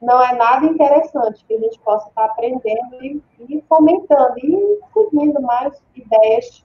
não 0.02 0.22
é 0.22 0.34
nada 0.36 0.66
interessante 0.66 1.46
que 1.46 1.54
a 1.54 1.60
gente 1.60 1.80
possa 1.80 2.10
estar 2.10 2.26
aprendendo 2.26 3.04
e, 3.04 3.22
e 3.48 3.64
fomentando 3.70 4.38
e 4.40 4.80
seguindo 4.94 5.40
mais 5.42 5.80
ideias 5.96 6.64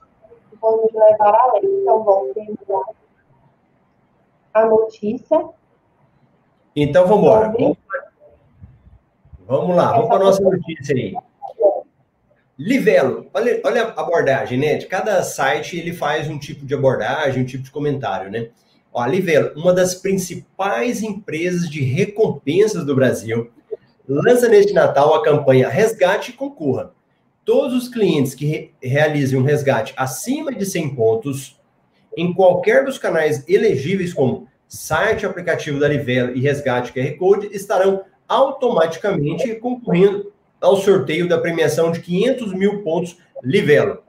que 0.49 0.55
vão 0.57 0.77
nos 0.77 0.93
levar 0.93 1.35
além. 1.35 1.63
Então, 1.63 2.03
vamos 2.03 2.33
terminar 2.33 2.83
a 4.53 4.65
notícia. 4.65 5.49
Então, 6.75 7.07
vamos 7.07 7.23
embora. 7.23 7.51
Vamos, 7.51 7.77
vamos 9.47 9.75
lá, 9.75 9.91
vamos 9.91 10.07
para 10.07 10.15
a 10.17 10.23
nossa 10.23 10.43
notícia 10.43 10.95
aí. 10.95 11.15
Livelo, 12.57 13.27
olha, 13.33 13.59
olha 13.63 13.83
a 13.83 14.01
abordagem, 14.01 14.59
né? 14.59 14.75
De 14.75 14.85
cada 14.85 15.23
site 15.23 15.77
ele 15.77 15.91
faz 15.91 16.29
um 16.29 16.37
tipo 16.37 16.65
de 16.65 16.73
abordagem, 16.75 17.41
um 17.41 17.45
tipo 17.45 17.63
de 17.63 17.71
comentário, 17.71 18.29
né? 18.29 18.49
Ó, 18.93 19.03
Livelo, 19.07 19.59
uma 19.59 19.73
das 19.73 19.95
principais 19.95 21.01
empresas 21.01 21.67
de 21.67 21.81
recompensas 21.81 22.85
do 22.85 22.95
Brasil, 22.95 23.51
lança 24.07 24.47
neste 24.47 24.71
Natal 24.71 25.15
a 25.15 25.23
campanha 25.23 25.67
Resgate 25.67 26.29
e 26.29 26.35
Concorra. 26.35 26.91
Todos 27.43 27.73
os 27.73 27.89
clientes 27.89 28.35
que 28.35 28.45
re 28.45 28.73
realizem 28.81 29.37
um 29.37 29.43
resgate 29.43 29.93
acima 29.97 30.53
de 30.53 30.65
100 30.65 30.95
pontos 30.95 31.59
em 32.17 32.33
qualquer 32.33 32.85
dos 32.85 32.97
canais 32.97 33.43
elegíveis 33.47 34.13
como 34.13 34.47
site, 34.67 35.25
aplicativo 35.25 35.79
da 35.79 35.87
Livelo 35.87 36.35
e 36.35 36.39
Resgate 36.39 36.91
QR 36.91 37.17
Code 37.17 37.49
estarão 37.51 38.03
automaticamente 38.27 39.55
concorrendo 39.55 40.31
ao 40.59 40.77
sorteio 40.77 41.27
da 41.27 41.37
premiação 41.37 41.91
de 41.91 41.99
500 41.99 42.53
mil 42.53 42.83
pontos 42.83 43.17
Livelo. 43.43 44.03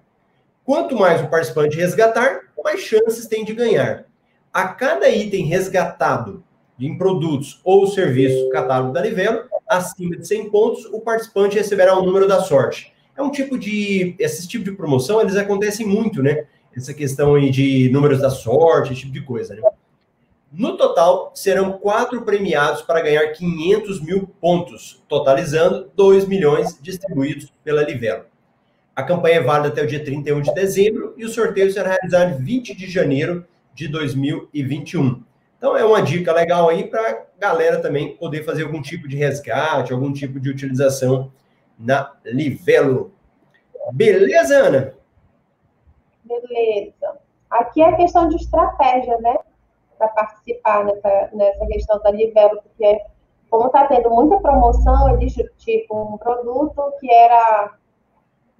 Quanto 0.64 0.96
mais 0.96 1.20
o 1.20 1.28
participante 1.28 1.76
resgatar, 1.76 2.40
mais 2.62 2.80
chances 2.80 3.26
tem 3.26 3.44
de 3.44 3.52
ganhar. 3.52 4.06
A 4.52 4.68
cada 4.68 5.08
item 5.10 5.44
resgatado 5.44 6.42
em 6.80 6.96
produtos 6.96 7.60
ou 7.62 7.86
serviços 7.86 8.50
catálogo 8.50 8.92
da 8.92 9.02
Livelo, 9.02 9.42
acima 9.68 10.16
de 10.16 10.26
100 10.26 10.50
pontos, 10.50 10.84
o 10.86 11.00
participante 11.00 11.56
receberá 11.56 11.98
o 11.98 12.04
número 12.04 12.26
da 12.26 12.40
sorte. 12.40 12.92
É 13.16 13.22
um 13.22 13.30
tipo 13.30 13.58
de. 13.58 14.14
Esse 14.18 14.48
tipo 14.48 14.64
de 14.64 14.72
promoção, 14.72 15.20
eles 15.20 15.36
acontecem 15.36 15.86
muito, 15.86 16.22
né? 16.22 16.46
Essa 16.76 16.92
questão 16.92 17.34
aí 17.34 17.50
de 17.50 17.88
números 17.90 18.20
da 18.20 18.30
sorte, 18.30 18.92
esse 18.92 19.02
tipo 19.02 19.12
de 19.12 19.22
coisa, 19.22 19.54
né? 19.54 19.62
No 20.52 20.76
total, 20.76 21.32
serão 21.34 21.72
quatro 21.72 22.22
premiados 22.22 22.82
para 22.82 23.00
ganhar 23.00 23.26
500 23.32 24.00
mil 24.00 24.28
pontos, 24.40 25.02
totalizando 25.08 25.90
2 25.96 26.26
milhões 26.26 26.78
distribuídos 26.80 27.52
pela 27.64 27.82
Livelo. 27.82 28.26
A 28.94 29.02
campanha 29.02 29.36
é 29.36 29.42
válida 29.42 29.68
até 29.68 29.82
o 29.82 29.86
dia 29.86 30.04
31 30.04 30.40
de 30.40 30.54
dezembro 30.54 31.12
e 31.16 31.24
o 31.24 31.28
sorteio 31.28 31.72
será 31.72 31.90
realizado 31.90 32.40
em 32.40 32.44
20 32.44 32.76
de 32.76 32.88
janeiro 32.88 33.44
de 33.74 33.88
2021. 33.88 35.24
Então, 35.58 35.76
é 35.76 35.84
uma 35.84 36.00
dica 36.00 36.32
legal 36.32 36.68
aí 36.68 36.84
para 36.84 37.00
a 37.00 37.24
galera 37.36 37.80
também 37.80 38.16
poder 38.16 38.44
fazer 38.44 38.62
algum 38.62 38.80
tipo 38.80 39.08
de 39.08 39.16
resgate, 39.16 39.92
algum 39.92 40.12
tipo 40.12 40.38
de 40.38 40.50
utilização 40.50 41.32
na 41.76 42.12
Livelo. 42.24 43.12
Beleza, 43.92 44.56
Ana? 44.56 44.94
Beleza. 46.24 47.18
Aqui 47.50 47.82
é 47.82 47.96
questão 47.96 48.28
de 48.28 48.36
estratégia, 48.36 49.18
né? 49.18 49.36
para 49.98 50.08
participar 50.08 50.84
nessa, 50.84 51.30
nessa 51.32 51.66
questão 51.66 52.00
da 52.00 52.10
Livelo, 52.10 52.60
porque 52.62 53.00
como 53.50 53.66
está 53.66 53.86
tendo 53.86 54.10
muita 54.10 54.40
promoção, 54.40 55.14
eles, 55.14 55.34
tipo, 55.58 55.96
um 55.96 56.18
produto 56.18 56.92
que 56.98 57.12
era 57.12 57.74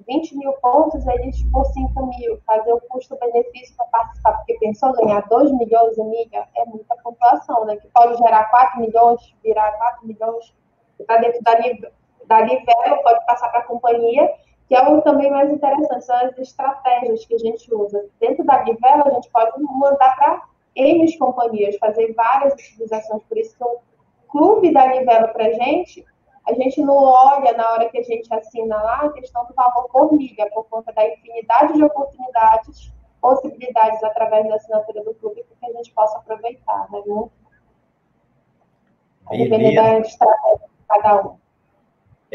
20 0.06 0.36
mil 0.36 0.52
pontos, 0.54 1.04
eles 1.06 1.42
por 1.50 1.64
5 1.66 2.06
mil, 2.06 2.40
fazer 2.46 2.72
o 2.72 2.80
custo-benefício 2.88 3.74
para 3.76 3.86
participar, 3.86 4.32
porque 4.34 4.54
pensou 4.58 4.92
ganhar 4.92 5.26
2 5.28 5.52
milhões 5.52 5.96
milha, 5.98 6.46
é 6.54 6.64
muita 6.66 6.94
pontuação, 6.96 7.64
né? 7.64 7.76
Que 7.76 7.88
pode 7.88 8.16
gerar 8.18 8.44
4 8.50 8.80
milhões, 8.80 9.34
virar 9.42 9.72
4 9.72 10.06
milhões, 10.06 10.54
está 10.98 11.16
dentro 11.16 11.42
da, 11.42 11.54
da 12.26 12.40
Livelo, 12.42 13.02
pode 13.02 13.26
passar 13.26 13.48
para 13.48 13.60
a 13.60 13.64
companhia, 13.64 14.32
que 14.68 14.74
é 14.74 14.88
o 14.88 15.02
também 15.02 15.30
mais 15.30 15.50
interessante, 15.50 16.04
são 16.04 16.16
as 16.16 16.38
estratégias 16.38 17.24
que 17.26 17.34
a 17.34 17.38
gente 17.38 17.72
usa. 17.74 18.06
Dentro 18.20 18.44
da 18.44 18.62
Livelo, 18.62 19.06
a 19.06 19.10
gente 19.10 19.30
pode 19.30 19.52
mandar 19.62 20.16
para 20.16 20.42
N 20.74 21.18
companhias, 21.18 21.76
fazer 21.76 22.12
várias 22.14 22.54
utilizações, 22.54 23.22
por 23.24 23.36
isso 23.36 23.56
que 23.56 23.64
o 23.64 23.78
clube 24.28 24.72
da 24.72 24.86
Livelo 24.86 25.28
para 25.28 25.46
a 25.46 25.52
gente, 25.52 26.04
a 26.46 26.52
gente 26.54 26.80
não 26.82 26.96
olha 26.96 27.52
na 27.56 27.72
hora 27.72 27.88
que 27.88 27.98
a 27.98 28.02
gente 28.02 28.32
assina 28.34 28.76
lá 28.82 28.96
a 29.02 29.12
questão 29.12 29.46
do 29.46 29.54
valor 29.54 29.88
por 29.90 30.12
milha, 30.12 30.50
por 30.50 30.64
conta 30.64 30.92
da 30.92 31.06
infinidade 31.08 31.74
de 31.74 31.84
oportunidades, 31.84 32.92
possibilidades 33.20 34.02
através 34.02 34.46
da 34.48 34.56
assinatura 34.56 35.02
do 35.04 35.14
clube 35.14 35.44
que 35.60 35.66
a 35.66 35.72
gente 35.72 35.92
possa 35.92 36.18
aproveitar, 36.18 36.90
né? 36.90 37.02
A 39.26 39.36
depender 39.36 39.74
da 39.74 39.98
estratégia 40.00 40.66
de 40.66 40.86
cada 40.86 41.22
um. 41.22 41.43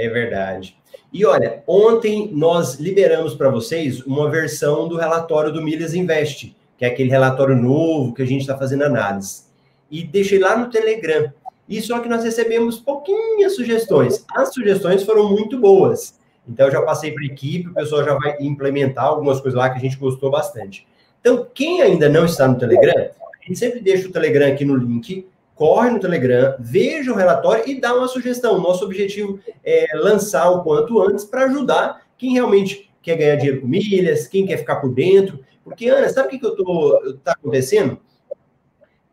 É 0.06 0.10
verdade. 0.10 0.78
E 1.12 1.26
olha, 1.26 1.64
ontem 1.68 2.30
nós 2.32 2.76
liberamos 2.76 3.34
para 3.34 3.50
vocês 3.50 4.02
uma 4.02 4.30
versão 4.30 4.88
do 4.88 4.96
relatório 4.96 5.52
do 5.52 5.62
Milhas 5.62 5.94
Invest 5.94 6.56
que 6.80 6.86
é 6.86 6.88
aquele 6.88 7.10
relatório 7.10 7.58
novo 7.58 8.14
que 8.14 8.22
a 8.22 8.26
gente 8.26 8.40
está 8.40 8.58
fazendo 8.58 8.84
análise. 8.84 9.44
E 9.92 10.02
deixei 10.02 10.40
lá 10.40 10.58
no 10.58 10.70
Telegram. 10.70 11.32
E 11.68 11.82
só 11.82 12.00
que 12.00 12.08
nós 12.08 12.24
recebemos 12.24 12.80
pouquinhas 12.80 13.54
sugestões. 13.54 14.26
As 14.34 14.54
sugestões 14.54 15.04
foram 15.04 15.30
muito 15.30 15.60
boas. 15.60 16.18
Então, 16.48 16.68
eu 16.68 16.72
já 16.72 16.82
passei 16.82 17.12
para 17.12 17.22
a 17.22 17.26
equipe, 17.26 17.68
o 17.68 17.74
pessoal 17.74 18.06
já 18.06 18.16
vai 18.16 18.38
implementar 18.40 19.04
algumas 19.04 19.42
coisas 19.42 19.58
lá 19.58 19.70
que 19.70 19.78
a 19.78 19.82
gente 19.82 19.98
gostou 19.98 20.32
bastante. 20.32 20.88
Então, 21.20 21.46
quem 21.54 21.82
ainda 21.82 22.08
não 22.08 22.24
está 22.24 22.48
no 22.48 22.58
Telegram, 22.58 22.96
a 22.98 23.46
gente 23.46 23.60
sempre 23.60 23.82
deixa 23.82 24.08
o 24.08 24.12
Telegram 24.12 24.48
aqui 24.48 24.64
no 24.64 24.76
link, 24.76 25.28
corre 25.60 25.89
no 25.89 26.00
Telegram, 26.00 26.56
veja 26.58 27.12
o 27.12 27.15
relatório 27.15 27.67
e 27.67 27.82
dá 27.82 27.93
uma 27.93 28.08
sugestão. 28.08 28.62
Nosso 28.62 28.86
objetivo 28.86 29.41
é 29.62 29.88
lançar 29.93 30.50
o 30.52 30.63
quanto 30.63 31.02
antes 31.02 31.26
para 31.26 31.43
ajudar 31.43 32.02
quem 32.17 32.32
realmente 32.32 32.89
quer 33.02 33.17
ganhar 33.17 33.36
dinheiro 33.36 33.60
com 33.60 33.67
milhas, 33.67 34.26
quem 34.26 34.45
quer 34.45 34.56
ficar 34.56 34.78
por 34.78 34.93
dentro. 34.93 35.43
Porque, 35.62 35.89
Ana, 35.89 36.08
sabe 36.08 36.30
o 36.30 36.32
que, 36.32 36.39
que 36.39 36.45
eu 36.45 36.56
tô, 36.56 37.17
tá 37.26 37.34
acontecendo? 37.34 38.00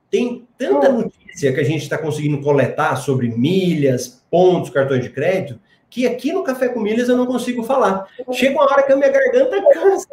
Tem 0.08 0.46
tanta 0.56 0.88
notícia 0.88 1.52
que 1.52 1.58
a 1.58 1.64
gente 1.64 1.82
está 1.82 1.98
conseguindo 1.98 2.40
coletar 2.40 2.94
sobre 2.94 3.28
milhas, 3.28 4.24
pontos, 4.30 4.70
cartões 4.70 5.02
de 5.02 5.10
crédito, 5.10 5.58
que 5.90 6.06
aqui 6.06 6.32
no 6.32 6.44
Café 6.44 6.68
com 6.68 6.78
Milhas 6.78 7.08
eu 7.08 7.16
não 7.16 7.26
consigo 7.26 7.64
falar. 7.64 8.06
Chega 8.30 8.54
uma 8.54 8.70
hora 8.70 8.84
que 8.84 8.92
a 8.92 8.96
minha 8.96 9.10
garganta 9.10 9.60
cansa. 9.72 10.06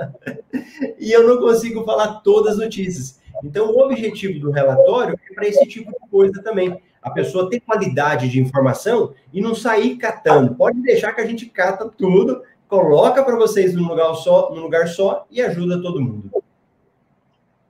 e 0.98 1.12
eu 1.12 1.28
não 1.28 1.36
consigo 1.36 1.84
falar 1.84 2.20
todas 2.20 2.54
as 2.54 2.58
notícias. 2.58 3.20
Então, 3.46 3.70
o 3.70 3.84
objetivo 3.84 4.40
do 4.40 4.50
relatório 4.50 5.18
é 5.30 5.34
para 5.34 5.46
esse 5.46 5.64
tipo 5.66 5.92
de 5.92 6.10
coisa 6.10 6.42
também. 6.42 6.82
A 7.00 7.10
pessoa 7.10 7.48
ter 7.48 7.60
qualidade 7.60 8.28
de 8.28 8.40
informação 8.40 9.14
e 9.32 9.40
não 9.40 9.54
sair 9.54 9.96
catando. 9.96 10.56
Pode 10.56 10.82
deixar 10.82 11.12
que 11.12 11.20
a 11.20 11.26
gente 11.26 11.46
cata 11.46 11.88
tudo 11.88 12.42
coloca 12.68 13.22
para 13.22 13.36
vocês 13.36 13.74
num 13.74 13.86
lugar 13.86 14.12
só, 14.14 14.50
num 14.50 14.62
lugar 14.62 14.88
só 14.88 15.24
e 15.30 15.40
ajuda 15.40 15.80
todo 15.80 16.02
mundo. 16.02 16.30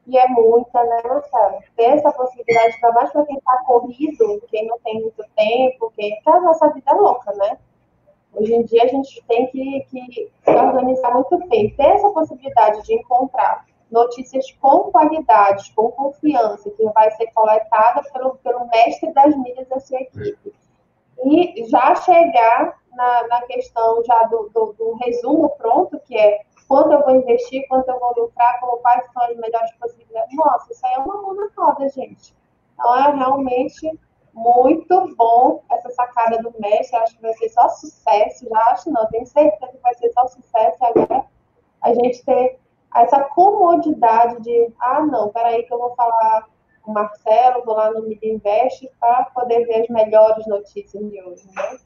E 0.06 0.16
é 0.16 0.28
muita, 0.28 0.82
né, 0.84 1.02
Marcelo? 1.04 1.58
Ter 1.76 1.84
essa 1.84 2.10
possibilidade, 2.12 2.74
ainda 2.76 2.92
mais 2.92 3.10
para 3.10 3.26
quem 3.26 3.36
está 3.36 3.62
corrido, 3.66 4.42
quem 4.48 4.66
não 4.66 4.78
tem 4.78 5.00
muito 5.02 5.22
tempo, 5.36 5.92
quem. 5.94 6.14
Porque 6.14 6.30
a 6.30 6.40
nossa 6.40 6.68
vida 6.70 6.90
é 6.90 6.94
louca, 6.94 7.32
né? 7.34 7.58
Hoje 8.32 8.54
em 8.54 8.62
dia 8.64 8.84
a 8.84 8.86
gente 8.86 9.22
tem 9.26 9.46
que, 9.48 9.86
que 9.90 10.30
se 10.44 10.50
organizar 10.50 11.12
muito 11.12 11.36
bem. 11.48 11.70
Ter 11.70 11.86
essa 11.86 12.08
possibilidade 12.10 12.82
de 12.84 12.94
encontrar 12.94 13.66
notícias 13.90 14.50
com 14.60 14.90
qualidade, 14.90 15.72
com 15.74 15.90
confiança, 15.92 16.70
que 16.70 16.84
vai 16.90 17.10
ser 17.12 17.26
coletada 17.32 18.02
pelo, 18.12 18.36
pelo 18.36 18.66
mestre 18.68 19.12
das 19.12 19.36
mídias 19.36 19.68
da 19.68 19.80
sua 19.80 20.00
equipe. 20.00 20.54
E 21.24 21.64
já 21.68 21.94
chegar 21.94 22.78
na, 22.92 23.26
na 23.28 23.42
questão 23.42 24.02
já 24.04 24.22
do, 24.24 24.50
do, 24.52 24.72
do, 24.72 24.94
resumo 24.96 25.50
pronto, 25.56 25.98
que 26.00 26.16
é 26.16 26.40
quanto 26.68 26.92
eu 26.92 27.02
vou 27.02 27.16
investir, 27.16 27.66
quanto 27.68 27.88
eu 27.88 27.98
vou 27.98 28.12
lucrar, 28.16 28.60
como, 28.60 28.78
quais 28.78 29.04
são 29.12 29.22
as 29.22 29.36
melhores 29.36 29.72
possibilidades. 29.78 30.36
Nossa, 30.36 30.72
isso 30.72 30.86
aí 30.86 30.94
é 30.94 30.98
uma 30.98 31.22
mão 31.22 31.34
na 31.34 31.48
roda, 31.56 31.88
gente. 31.88 32.34
Então, 32.74 32.96
é 32.96 33.14
realmente 33.14 33.98
Muito 34.34 35.14
bom 35.16 35.62
essa 35.72 35.88
sacada 35.90 36.36
do 36.42 36.52
mestre. 36.60 36.94
Acho 36.98 37.16
que 37.16 37.22
vai 37.22 37.32
ser 37.34 37.48
só 37.48 37.70
sucesso. 37.70 38.46
Já 38.46 38.58
acho 38.72 38.90
não, 38.90 39.06
tenho 39.06 39.26
certeza 39.26 39.72
que 39.72 39.78
vai 39.78 39.94
ser 39.94 40.12
só 40.12 40.26
sucesso. 40.26 40.84
Agora 40.84 41.24
a 41.80 41.94
gente 41.94 42.22
ter 42.22 42.60
essa 43.02 43.20
comodidade 43.20 44.42
de, 44.42 44.72
ah, 44.80 45.04
não, 45.04 45.28
peraí 45.28 45.62
que 45.64 45.72
eu 45.72 45.78
vou 45.78 45.94
falar 45.94 46.48
com 46.82 46.90
o 46.90 46.94
Marcelo, 46.94 47.64
vou 47.64 47.74
lá 47.74 47.90
no 47.92 48.02
Media 48.02 48.32
Invest 48.32 48.88
para 49.00 49.24
poder 49.34 49.66
ver 49.66 49.82
as 49.82 49.88
melhores 49.88 50.46
notícias 50.46 51.02
de 51.10 51.22
hoje, 51.22 51.46
né? 51.54 51.78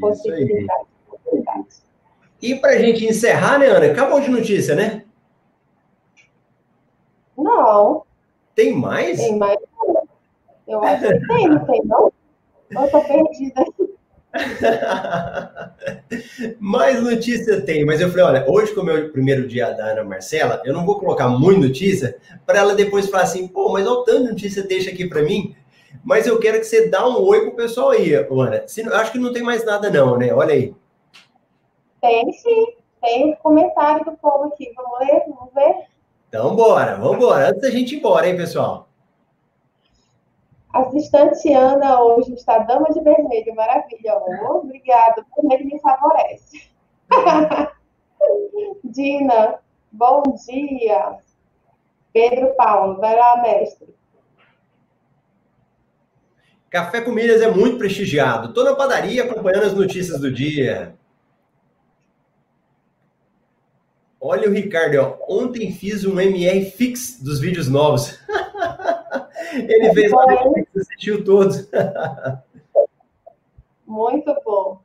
Possibilidades, 0.00 0.86
possibilidades. 1.08 1.82
E 2.40 2.54
para 2.54 2.70
a 2.70 2.78
gente 2.78 3.04
encerrar, 3.04 3.58
né, 3.58 3.66
Ana? 3.66 3.86
Acabou 3.86 4.20
de 4.20 4.30
notícia, 4.30 4.74
né? 4.74 5.04
Não. 7.36 8.04
Tem 8.54 8.72
mais? 8.72 9.18
Tem 9.18 9.36
mais. 9.36 9.58
Eu 10.66 10.82
acho 10.82 11.02
que 11.02 11.26
tem, 11.26 11.48
não 11.48 11.64
tem, 11.64 11.82
não? 11.84 12.12
Eu 12.70 12.84
estou 12.84 13.04
perdida. 13.04 13.64
Mais 16.60 17.02
notícia 17.02 17.60
tem, 17.62 17.84
mas 17.84 18.00
eu 18.00 18.10
falei, 18.10 18.24
olha, 18.24 18.44
hoje 18.48 18.72
como 18.74 18.90
é 18.90 18.94
o 18.94 19.10
primeiro 19.10 19.48
dia 19.48 19.72
da 19.72 19.86
Ana 19.86 20.04
Marcela, 20.04 20.62
eu 20.64 20.74
não 20.74 20.84
vou 20.84 20.98
colocar 20.98 21.28
muita 21.28 21.60
notícia 21.60 22.16
para 22.46 22.58
ela 22.58 22.74
depois 22.74 23.08
falar 23.08 23.22
assim, 23.24 23.48
pô, 23.48 23.72
mas 23.72 23.86
olha 23.86 24.00
o 24.00 24.04
tanto 24.04 24.24
de 24.24 24.30
notícia 24.30 24.62
deixa 24.62 24.90
aqui 24.90 25.06
para 25.06 25.22
mim. 25.22 25.54
Mas 26.04 26.26
eu 26.26 26.38
quero 26.38 26.58
que 26.58 26.64
você 26.64 26.88
dá 26.88 27.08
um 27.08 27.22
oi 27.22 27.42
pro 27.42 27.56
pessoal 27.56 27.90
aí, 27.90 28.14
Ana. 28.14 28.64
Se, 28.66 28.82
acho 28.82 29.12
que 29.12 29.18
não 29.18 29.32
tem 29.32 29.42
mais 29.42 29.64
nada 29.64 29.90
não, 29.90 30.16
né? 30.16 30.32
Olha 30.32 30.54
aí. 30.54 30.74
Tem 32.00 32.32
sim, 32.32 32.66
tem 33.00 33.36
comentário 33.42 34.04
do 34.04 34.12
povo 34.12 34.44
aqui. 34.44 34.72
Vamos 34.76 35.00
ler? 35.00 35.22
Vamos 35.26 35.52
ver? 35.54 35.74
Então 36.28 36.54
bora, 36.54 36.96
vamos 36.96 37.16
embora. 37.16 37.48
Antes 37.48 37.62
da 37.62 37.70
gente 37.70 37.94
ir 37.94 37.98
embora, 37.98 38.28
hein, 38.28 38.36
pessoal? 38.36 38.87
Assistente 40.78 41.52
Ana 41.52 42.00
hoje 42.00 42.34
está 42.34 42.58
dama 42.58 42.88
de 42.90 43.00
vermelho, 43.00 43.52
maravilha. 43.54 44.16
Oh, 44.16 44.58
obrigada, 44.58 45.24
o 45.36 45.48
vermelho 45.48 45.66
me 45.66 45.80
favorece. 45.80 46.70
Dina, 48.84 49.58
bom 49.90 50.22
dia. 50.46 51.18
Pedro 52.12 52.54
Paulo, 52.54 53.00
vai 53.00 53.16
lá, 53.16 53.42
mestre. 53.42 53.92
Café 56.70 57.00
com 57.00 57.10
Milhas 57.10 57.42
é 57.42 57.50
muito 57.50 57.78
prestigiado. 57.78 58.48
Estou 58.48 58.62
na 58.62 58.76
padaria 58.76 59.24
acompanhando 59.24 59.64
as 59.64 59.74
notícias 59.74 60.20
do 60.20 60.30
dia. 60.30 60.94
Olha 64.20 64.48
o 64.48 64.52
Ricardo, 64.52 64.96
ó. 64.96 65.16
ontem 65.28 65.72
fiz 65.72 66.04
um 66.04 66.20
MR 66.20 66.70
fix 66.70 67.20
dos 67.20 67.40
vídeos 67.40 67.68
novos. 67.68 68.18
Ele 69.52 69.92
fez 69.94 70.12
uma 70.12 70.26
assistiu 70.78 71.24
todos. 71.24 71.68
Muito 73.86 74.34
bom. 74.44 74.80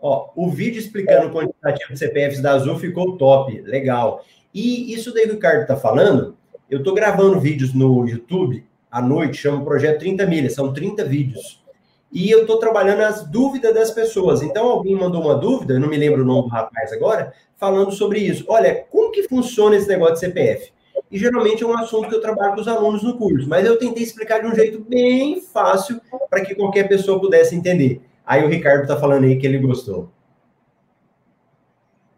Ó, 0.00 0.30
o 0.36 0.48
vídeo 0.48 0.78
explicando 0.78 1.26
o 1.26 1.32
quantitativo 1.32 1.92
de 1.92 1.98
CPFs 1.98 2.40
da 2.40 2.52
Azul 2.52 2.78
ficou 2.78 3.16
top, 3.16 3.60
legal. 3.62 4.24
E 4.54 4.94
isso 4.94 5.12
daí 5.12 5.24
que 5.24 5.30
o 5.30 5.34
Ricardo 5.34 5.66
tá 5.66 5.76
falando, 5.76 6.36
eu 6.70 6.82
tô 6.82 6.94
gravando 6.94 7.40
vídeos 7.40 7.74
no 7.74 8.08
YouTube 8.08 8.64
à 8.90 9.02
noite, 9.02 9.38
chama 9.38 9.60
o 9.60 9.64
Projeto 9.64 9.98
30 9.98 10.26
Milhas, 10.26 10.54
são 10.54 10.72
30 10.72 11.04
vídeos. 11.04 11.62
E 12.10 12.30
eu 12.30 12.46
tô 12.46 12.58
trabalhando 12.58 13.02
as 13.02 13.26
dúvidas 13.26 13.74
das 13.74 13.90
pessoas. 13.90 14.42
Então, 14.42 14.66
alguém 14.66 14.94
mandou 14.94 15.20
uma 15.20 15.34
dúvida, 15.34 15.74
eu 15.74 15.80
não 15.80 15.88
me 15.88 15.96
lembro 15.96 16.22
o 16.22 16.24
nome 16.24 16.48
do 16.48 16.48
rapaz 16.48 16.92
agora, 16.92 17.34
falando 17.56 17.92
sobre 17.92 18.20
isso. 18.20 18.44
Olha, 18.48 18.86
como 18.90 19.10
que 19.10 19.24
funciona 19.24 19.76
esse 19.76 19.88
negócio 19.88 20.14
de 20.14 20.20
CPF? 20.20 20.72
E 21.10 21.18
geralmente 21.18 21.64
é 21.64 21.66
um 21.66 21.76
assunto 21.76 22.08
que 22.08 22.14
eu 22.14 22.20
trabalho 22.20 22.54
com 22.54 22.60
os 22.60 22.68
alunos 22.68 23.02
no 23.02 23.16
curso, 23.16 23.48
mas 23.48 23.66
eu 23.66 23.78
tentei 23.78 24.02
explicar 24.02 24.40
de 24.40 24.46
um 24.46 24.54
jeito 24.54 24.78
bem 24.80 25.40
fácil 25.40 26.00
para 26.28 26.44
que 26.44 26.54
qualquer 26.54 26.86
pessoa 26.86 27.20
pudesse 27.20 27.56
entender. 27.56 28.02
Aí 28.26 28.44
o 28.44 28.48
Ricardo 28.48 28.82
está 28.82 28.96
falando 28.96 29.24
aí 29.24 29.38
que 29.38 29.46
ele 29.46 29.58
gostou. 29.58 30.10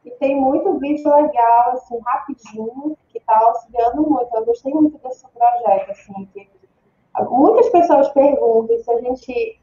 E 0.04 0.10
tem 0.12 0.34
muito 0.34 0.78
vídeo 0.78 1.08
legal, 1.14 1.72
assim, 1.72 1.98
rapidinho, 2.04 2.96
que 3.10 3.18
está 3.18 3.38
auxiliando 3.38 4.02
muito. 4.02 4.34
Eu 4.34 4.44
gostei 4.44 4.72
muito 4.72 4.98
desse 4.98 5.24
projeto, 5.28 5.90
assim, 5.90 6.28
que 6.32 6.48
muitas 7.28 7.68
pessoas 7.68 8.08
perguntam 8.08 8.76
se 8.78 8.90
a 8.90 9.00
gente, 9.02 9.60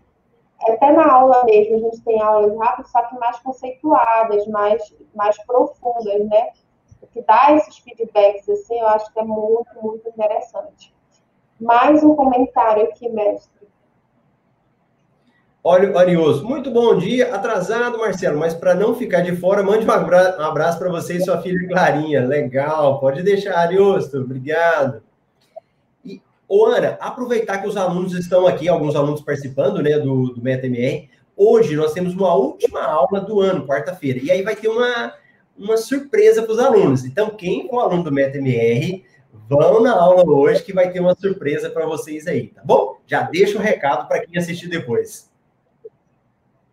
até 0.70 0.92
na 0.92 1.12
aula 1.12 1.44
mesmo, 1.44 1.76
a 1.76 1.80
gente 1.80 2.02
tem 2.02 2.22
aulas 2.22 2.58
rápidas, 2.58 2.92
só 2.92 3.02
que 3.04 3.18
mais 3.18 3.38
conceituadas, 3.40 4.48
mais, 4.48 4.96
mais 5.14 5.38
profundas, 5.46 6.26
né? 6.30 6.52
Que 7.06 7.22
dá 7.22 7.54
esses 7.54 7.78
feedbacks, 7.78 8.48
assim, 8.50 8.80
eu 8.80 8.88
acho 8.88 9.12
que 9.14 9.20
é 9.20 9.24
muito, 9.24 9.70
muito 9.82 10.08
interessante. 10.08 10.94
Mais 11.60 12.04
um 12.04 12.16
comentário 12.16 12.84
aqui, 12.84 13.10
mestre. 13.10 13.68
Olha, 15.64 16.00
Arioso, 16.00 16.46
muito 16.46 16.72
bom 16.72 16.96
dia. 16.98 17.36
Atrasado, 17.36 17.98
Marcelo, 17.98 18.40
mas 18.40 18.54
para 18.54 18.74
não 18.74 18.96
ficar 18.96 19.22
de 19.22 19.36
fora, 19.36 19.62
mande 19.62 19.86
um 19.86 19.92
abraço, 19.92 20.80
para 20.80 20.90
você 20.90 21.18
e 21.18 21.22
sua 21.22 21.42
filha 21.42 21.68
Clarinha. 21.68 22.26
Legal, 22.26 23.00
pode 23.00 23.22
deixar, 23.22 23.58
Ariosto. 23.58 24.20
Obrigado. 24.20 25.04
E, 26.06 26.22
ô, 26.48 26.68
Ana, 26.68 26.98
aproveitar 27.02 27.58
que 27.58 27.68
os 27.68 27.76
alunos 27.76 28.14
estão 28.14 28.48
aqui, 28.48 28.70
alguns 28.70 28.96
alunos 28.96 29.22
participando 29.22 29.82
né, 29.82 30.00
do, 30.00 30.34
do 30.34 30.42
MetaMR. 30.42 31.10
Hoje 31.36 31.76
nós 31.76 31.92
temos 31.92 32.14
uma 32.14 32.34
última 32.34 32.84
aula 32.84 33.20
do 33.20 33.42
ano, 33.42 33.68
quarta-feira. 33.68 34.20
E 34.24 34.32
aí 34.32 34.44
vai 34.44 34.56
ter 34.56 34.70
uma 34.70 35.14
uma 35.58 35.78
surpresa 35.78 36.44
para 36.44 36.52
os 36.52 36.60
alunos. 36.60 37.06
Então, 37.06 37.30
quem 37.30 37.68
for 37.68 37.80
aluno 37.80 38.04
do 38.04 38.12
MetaMR, 38.12 39.04
vão 39.50 39.82
na 39.82 39.94
aula 39.94 40.24
hoje 40.26 40.64
que 40.64 40.74
vai 40.74 40.92
ter 40.92 41.00
uma 41.00 41.16
surpresa 41.16 41.70
para 41.70 41.86
vocês 41.86 42.28
aí, 42.28 42.48
tá 42.48 42.62
bom? 42.64 42.98
Já 43.06 43.24
deixa 43.24 43.58
o 43.58 43.62
um 43.62 43.64
recado 43.64 44.08
para 44.08 44.26
quem 44.26 44.38
assistir 44.38 44.68
depois. 44.68 45.32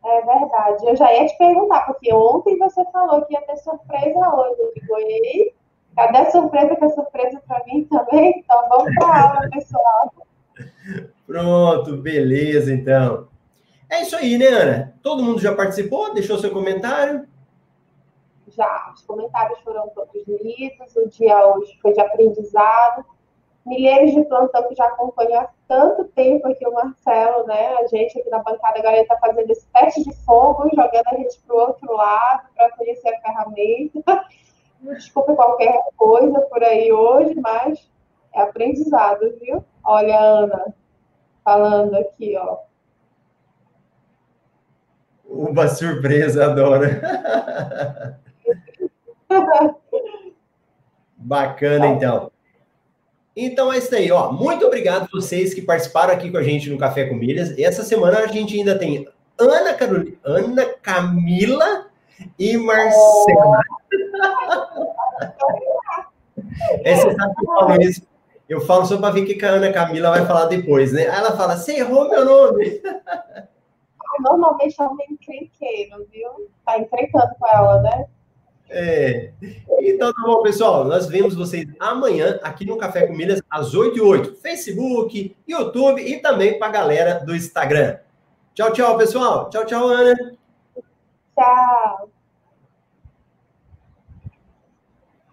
É 0.05 0.21
verdade. 0.21 0.87
Eu 0.87 0.97
já 0.97 1.13
ia 1.13 1.27
te 1.27 1.39
perguntar, 1.39 1.87
porque 1.87 2.13
ontem 2.13 2.59
você 2.59 2.85
falou 2.93 3.25
que 3.25 3.33
ia 3.33 3.41
ter 3.43 3.57
surpresa 3.57 4.35
hoje. 4.35 4.61
Eu 4.61 4.73
digo, 4.75 4.97
ei, 4.99 5.55
cadê 5.97 6.19
a 6.19 6.31
surpresa 6.31 6.77
que 6.77 6.85
é 6.85 6.89
surpresa 6.91 7.43
para 7.47 7.65
mim 7.65 7.85
também? 7.85 8.35
Então 8.39 8.69
vamos 8.69 8.95
para 8.97 9.07
a 9.07 9.37
aula, 9.37 9.51
pessoal. 9.51 10.13
Pronto, 11.27 11.97
beleza, 11.97 12.73
então. 12.73 13.29
É 13.91 14.03
isso 14.03 14.15
aí, 14.17 14.37
né, 14.37 14.47
Ana? 14.47 14.95
Todo 15.03 15.23
mundo 15.23 15.41
já 15.41 15.55
participou? 15.55 16.13
Deixou 16.13 16.39
seu 16.39 16.51
comentário? 16.51 17.27
Já, 18.55 18.93
os 18.95 19.03
comentários 19.03 19.59
foram 19.61 19.89
todos 19.91 20.27
lidos, 20.27 20.97
o 20.97 21.09
dia 21.09 21.47
hoje 21.47 21.79
foi 21.81 21.93
de 21.93 22.01
aprendizado. 22.01 23.05
Milhares 23.67 24.13
de 24.13 24.23
plantão 24.25 24.69
que 24.69 24.75
já 24.75 24.85
acompanham 24.85 25.41
há 25.41 25.49
tanto 25.67 26.05
tempo 26.09 26.47
aqui 26.47 26.67
o 26.67 26.73
Marcelo, 26.73 27.47
né? 27.47 27.75
A 27.79 27.87
gente 27.87 28.19
aqui 28.19 28.29
na 28.29 28.39
bancada 28.41 28.79
agora 28.79 29.01
está 29.01 29.17
fazendo 29.17 29.51
esse 29.51 29.67
teste 29.69 30.05
de 30.05 30.15
fogo, 30.25 30.69
jogando 30.75 31.07
a 31.07 31.15
gente 31.15 31.41
para 31.41 31.57
o 31.57 31.61
outro 31.61 31.93
lado 31.95 32.49
para 32.55 32.77
conhecer 32.77 33.09
a 33.09 33.21
ferramenta. 33.21 34.25
Desculpe 34.83 35.35
qualquer 35.35 35.81
coisa 35.97 36.41
por 36.43 36.63
aí 36.63 36.93
hoje, 36.93 37.35
mas 37.41 37.91
é 38.35 38.43
aprendizado, 38.43 39.35
viu? 39.41 39.65
Olha 39.83 40.19
a 40.19 40.23
Ana 40.23 40.75
falando 41.43 41.95
aqui, 41.97 42.37
ó. 42.37 42.59
Uma 45.25 45.69
surpresa, 45.69 46.47
adoro. 46.47 46.87
Bacana, 51.17 51.87
então. 51.89 52.31
Então 53.37 53.73
é 53.73 53.79
isso 53.79 53.95
aí, 53.95 54.13
ó. 54.13 54.31
Muito 54.31 54.65
obrigado 54.65 55.09
vocês 55.13 55.53
que 55.53 55.63
participaram 55.63 56.13
aqui 56.13 56.31
com 56.31 56.37
a 56.37 56.43
gente 56.43 56.71
no 56.71 56.79
Café 56.79 57.07
com 57.07 57.17
Milhas. 57.17 57.59
Essa 57.59 57.83
semana 57.83 58.19
a 58.19 58.27
gente 58.27 58.57
ainda 58.57 58.79
tem 58.79 59.09
Ana, 59.39 59.75
Carolina, 59.75 60.17
Ana 60.25 60.67
Camila 60.81 61.87
e 62.39 62.57
Marcela. 62.57 63.61
é, 66.85 66.95
você 66.95 67.15
sabe 67.15 67.35
que 67.35 67.41
eu 67.41 67.55
falo 67.55 67.83
isso. 67.83 68.03
Eu 68.49 68.61
falo 68.61 68.85
só 68.85 68.99
para 68.99 69.11
ver 69.11 69.23
o 69.23 69.27
que 69.27 69.45
a 69.45 69.51
Ana 69.51 69.73
Camila 69.73 70.11
vai 70.11 70.25
falar 70.27 70.47
depois, 70.47 70.93
né? 70.93 71.09
Aí 71.09 71.19
ela 71.19 71.37
fala, 71.37 71.57
você 71.57 71.79
errou 71.79 72.09
meu 72.09 72.25
nome. 72.25 72.81
Normalmente 74.21 74.81
é 74.81 74.85
um 74.87 74.97
encrenqueiro, 75.11 76.07
viu? 76.13 76.51
Tá 76.65 76.79
encrencando 76.79 77.35
com 77.41 77.49
ela, 77.49 77.83
né? 77.83 78.07
É. 78.69 79.33
Então 79.81 80.13
tá 80.13 80.23
bom, 80.23 80.43
pessoal. 80.43 80.85
Nós 80.85 81.07
vemos 81.07 81.35
vocês 81.35 81.67
amanhã 81.79 82.39
aqui 82.43 82.65
no 82.65 82.77
Café 82.77 83.07
com 83.07 83.13
Milhas, 83.13 83.43
às 83.51 83.75
8 83.75 83.99
e 83.99 84.01
8 84.01 84.37
Facebook, 84.37 85.37
YouTube 85.47 86.03
e 86.03 86.21
também 86.21 86.59
para 86.59 86.69
a 86.69 86.73
galera 86.73 87.15
do 87.25 87.35
Instagram. 87.35 87.99
Tchau, 88.55 88.73
tchau, 88.73 88.97
pessoal. 88.97 89.51
Tchau, 89.51 89.67
tchau, 89.67 89.89
Ana. 89.89 90.15
Tchau. 91.37 92.14